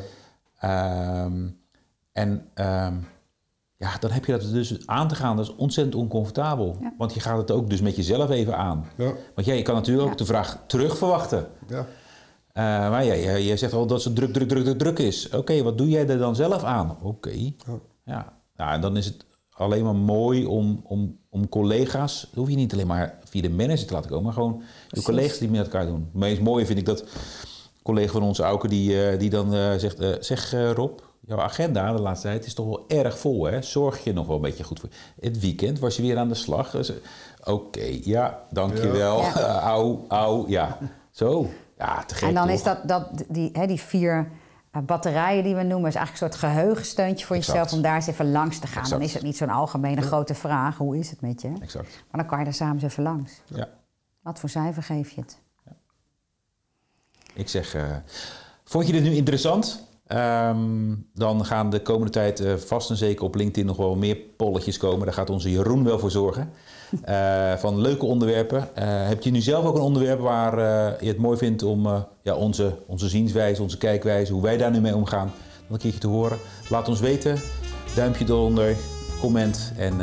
Ehm, 0.59 1.47
en 2.11 2.47
ehm, 2.53 2.93
ja, 3.77 3.97
dan 3.99 4.11
heb 4.11 4.25
je 4.25 4.31
dat 4.31 4.51
dus 4.51 4.87
aan 4.87 5.07
te 5.07 5.15
gaan. 5.15 5.35
Dat 5.35 5.45
is 5.45 5.55
ontzettend 5.55 5.95
oncomfortabel. 5.95 6.77
Ja. 6.81 6.93
Want 6.97 7.13
je 7.13 7.19
gaat 7.19 7.37
het 7.37 7.51
ook 7.51 7.69
dus 7.69 7.81
met 7.81 7.95
jezelf 7.95 8.29
even 8.29 8.57
aan. 8.57 8.85
Ja. 8.97 9.13
Want 9.35 9.47
jij 9.47 9.57
je 9.57 9.63
kan 9.63 9.75
natuurlijk 9.75 10.07
ook 10.07 10.17
de 10.17 10.25
vraag 10.25 10.63
terug 10.67 10.97
verwachten. 10.97 11.47
Ja. 11.67 11.85
Eh, 12.53 12.63
maar 12.89 13.05
ja, 13.05 13.15
jij, 13.15 13.43
jij 13.43 13.57
zegt 13.57 13.73
al 13.73 13.85
dat 13.85 14.03
het 14.03 14.15
druk, 14.15 14.33
druk, 14.33 14.47
druk, 14.47 14.63
druk, 14.63 14.77
druk 14.77 14.99
is. 14.99 15.29
Oké, 15.29 15.63
wat 15.63 15.77
doe 15.77 15.89
jij 15.89 16.07
er 16.07 16.17
dan 16.17 16.35
zelf 16.35 16.63
aan? 16.63 16.97
Oké. 17.01 17.51
Ja. 18.05 18.33
Nou, 18.55 18.73
en 18.73 18.81
dan 18.81 18.97
is 18.97 19.05
het 19.05 19.25
alleen 19.49 19.83
maar 19.83 19.95
mooi 19.95 20.45
om, 20.45 20.81
om, 20.83 21.17
om 21.29 21.49
collega's... 21.49 22.21
dat 22.21 22.33
hoef 22.35 22.49
je 22.49 22.55
niet 22.55 22.73
alleen 22.73 22.87
maar 22.87 23.19
via 23.23 23.41
de 23.41 23.49
manager 23.49 23.85
te 23.87 23.93
laten 23.93 24.09
komen... 24.09 24.23
maar 24.25 24.33
gewoon 24.33 24.61
de 24.89 25.01
collega's 25.01 25.37
die 25.37 25.49
met 25.49 25.61
elkaar 25.61 25.85
doen. 25.85 26.01
Het 26.11 26.13
meest 26.13 26.41
mooie 26.41 26.65
vind 26.65 26.79
ik 26.79 26.85
dat... 26.85 27.01
een 27.01 27.07
collega 27.83 28.11
van 28.11 28.23
ons, 28.23 28.39
Auke, 28.39 28.67
die, 28.67 29.05
eh, 29.07 29.19
die 29.19 29.29
dan 29.29 29.53
eh, 29.53 29.73
zegt... 29.75 29.99
eh, 29.99 30.09
zeg 30.19 30.53
eh, 30.53 30.71
Rob, 30.71 30.99
jouw 31.27 31.39
agenda 31.39 31.93
de 31.93 32.01
laatste 32.01 32.27
tijd 32.27 32.45
is 32.45 32.53
toch 32.53 32.65
wel 32.65 32.85
erg 32.87 33.19
vol, 33.19 33.45
hè? 33.45 33.61
Zorg 33.61 34.03
je 34.03 34.13
nog 34.13 34.27
wel 34.27 34.35
een 34.35 34.41
beetje 34.41 34.63
goed 34.63 34.79
voor... 34.79 34.89
Het 35.19 35.39
weekend 35.39 35.79
was 35.79 35.95
je 35.95 36.01
weer 36.01 36.17
aan 36.17 36.27
de 36.27 36.35
slag. 36.35 36.71
Dus, 36.71 36.89
eh, 36.89 36.95
Oké, 37.53 37.99
ja, 38.03 38.43
dankjewel. 38.49 39.21
Ja. 39.21 39.59
Au, 39.73 40.05
au, 40.07 40.49
ja. 40.49 40.77
Zo. 41.11 41.49
Ja, 41.77 42.03
te 42.03 42.15
gek 42.15 42.27
en 42.27 42.33
dan 42.33 42.47
toch? 42.47 42.55
is 42.55 42.63
dat, 42.63 42.87
dat 42.87 43.23
die, 43.27 43.49
hè, 43.53 43.67
die 43.67 43.81
vier 43.81 44.31
eh, 44.71 44.81
batterijen 44.81 45.43
die 45.43 45.55
we 45.55 45.63
noemen, 45.63 45.89
is 45.89 45.95
eigenlijk 45.95 46.25
een 46.25 46.39
soort 46.39 46.51
geheugensteuntje 46.51 47.25
voor 47.25 47.35
Exact. 47.35 47.57
jezelf 47.57 47.73
om 47.73 47.81
daar 47.81 47.95
eens 47.95 48.07
even 48.07 48.31
langs 48.31 48.59
te 48.59 48.67
gaan. 48.67 48.89
Dan 48.89 49.01
is 49.01 49.13
het 49.13 49.23
niet 49.23 49.37
zo'n 49.37 49.49
algemene 49.49 50.01
grote 50.01 50.33
vraag: 50.33 50.77
hoe 50.77 50.97
is 50.97 51.09
het 51.09 51.21
met 51.21 51.41
je? 51.41 51.53
Exact. 51.61 52.03
Maar 52.11 52.21
dan 52.21 52.25
kan 52.25 52.39
je 52.39 52.45
er 52.45 52.53
samen 52.53 52.73
eens 52.73 52.83
even 52.83 53.03
langs. 53.03 53.41
Ja. 53.45 53.69
Wat 54.21 54.39
voor 54.39 54.49
cijfer 54.49 54.83
geef 54.83 55.11
je 55.11 55.21
het? 55.21 55.37
Ik 57.33 57.49
zeg, 57.49 57.73
eh, 57.73 57.95
vond 58.63 58.87
je 58.87 58.93
dit 58.93 59.03
nu 59.03 59.11
interessant? 59.11 59.87
Ehm, 60.07 60.95
dan 61.13 61.45
gaan 61.45 61.69
de 61.69 61.81
komende 61.81 62.11
tijd 62.11 62.39
eh, 62.39 62.53
vast 62.53 62.89
en 62.89 62.95
zeker 62.95 63.25
op 63.25 63.35
LinkedIn 63.35 63.65
nog 63.65 63.77
wel 63.77 63.95
meer 63.95 64.15
polletjes 64.15 64.77
komen. 64.77 65.05
Daar 65.05 65.13
gaat 65.13 65.29
onze 65.29 65.51
Jeroen 65.51 65.83
wel 65.83 65.99
voor 65.99 66.11
zorgen. 66.11 66.49
Eh, 67.03 67.53
van 67.53 67.81
leuke 67.81 68.05
onderwerpen. 68.05 68.75
Eh, 68.75 69.07
heb 69.07 69.21
je 69.21 69.31
nu 69.31 69.41
zelf 69.41 69.65
ook 69.65 69.75
een 69.75 69.81
onderwerp 69.81 70.19
waar 70.19 70.57
je 71.03 71.07
het 71.07 71.17
mooi 71.17 71.37
vindt 71.37 71.63
om 71.63 72.05
ja, 72.21 72.35
onze, 72.35 72.77
onze 72.85 73.09
zienswijze, 73.09 73.61
onze 73.61 73.77
kijkwijze, 73.77 74.33
hoe 74.33 74.41
wij 74.41 74.57
daar 74.57 74.71
nu 74.71 74.81
mee 74.81 74.95
omgaan, 74.95 75.25
nog 75.25 75.69
een 75.69 75.77
keertje 75.77 75.99
te 75.99 76.07
horen? 76.07 76.37
Laat 76.69 76.87
ons 76.87 76.99
weten. 76.99 77.37
Duimpje 77.95 78.25
eronder, 78.25 78.75
comment 79.19 79.71
en 79.77 79.93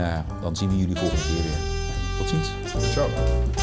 dan 0.42 0.56
zien 0.56 0.68
we 0.68 0.76
jullie 0.76 0.96
volgende 0.96 1.22
keer 1.22 1.42
weer. 1.42 2.18
Tot 2.18 2.28
ziens. 2.28 2.50
Ciao. 2.92 3.61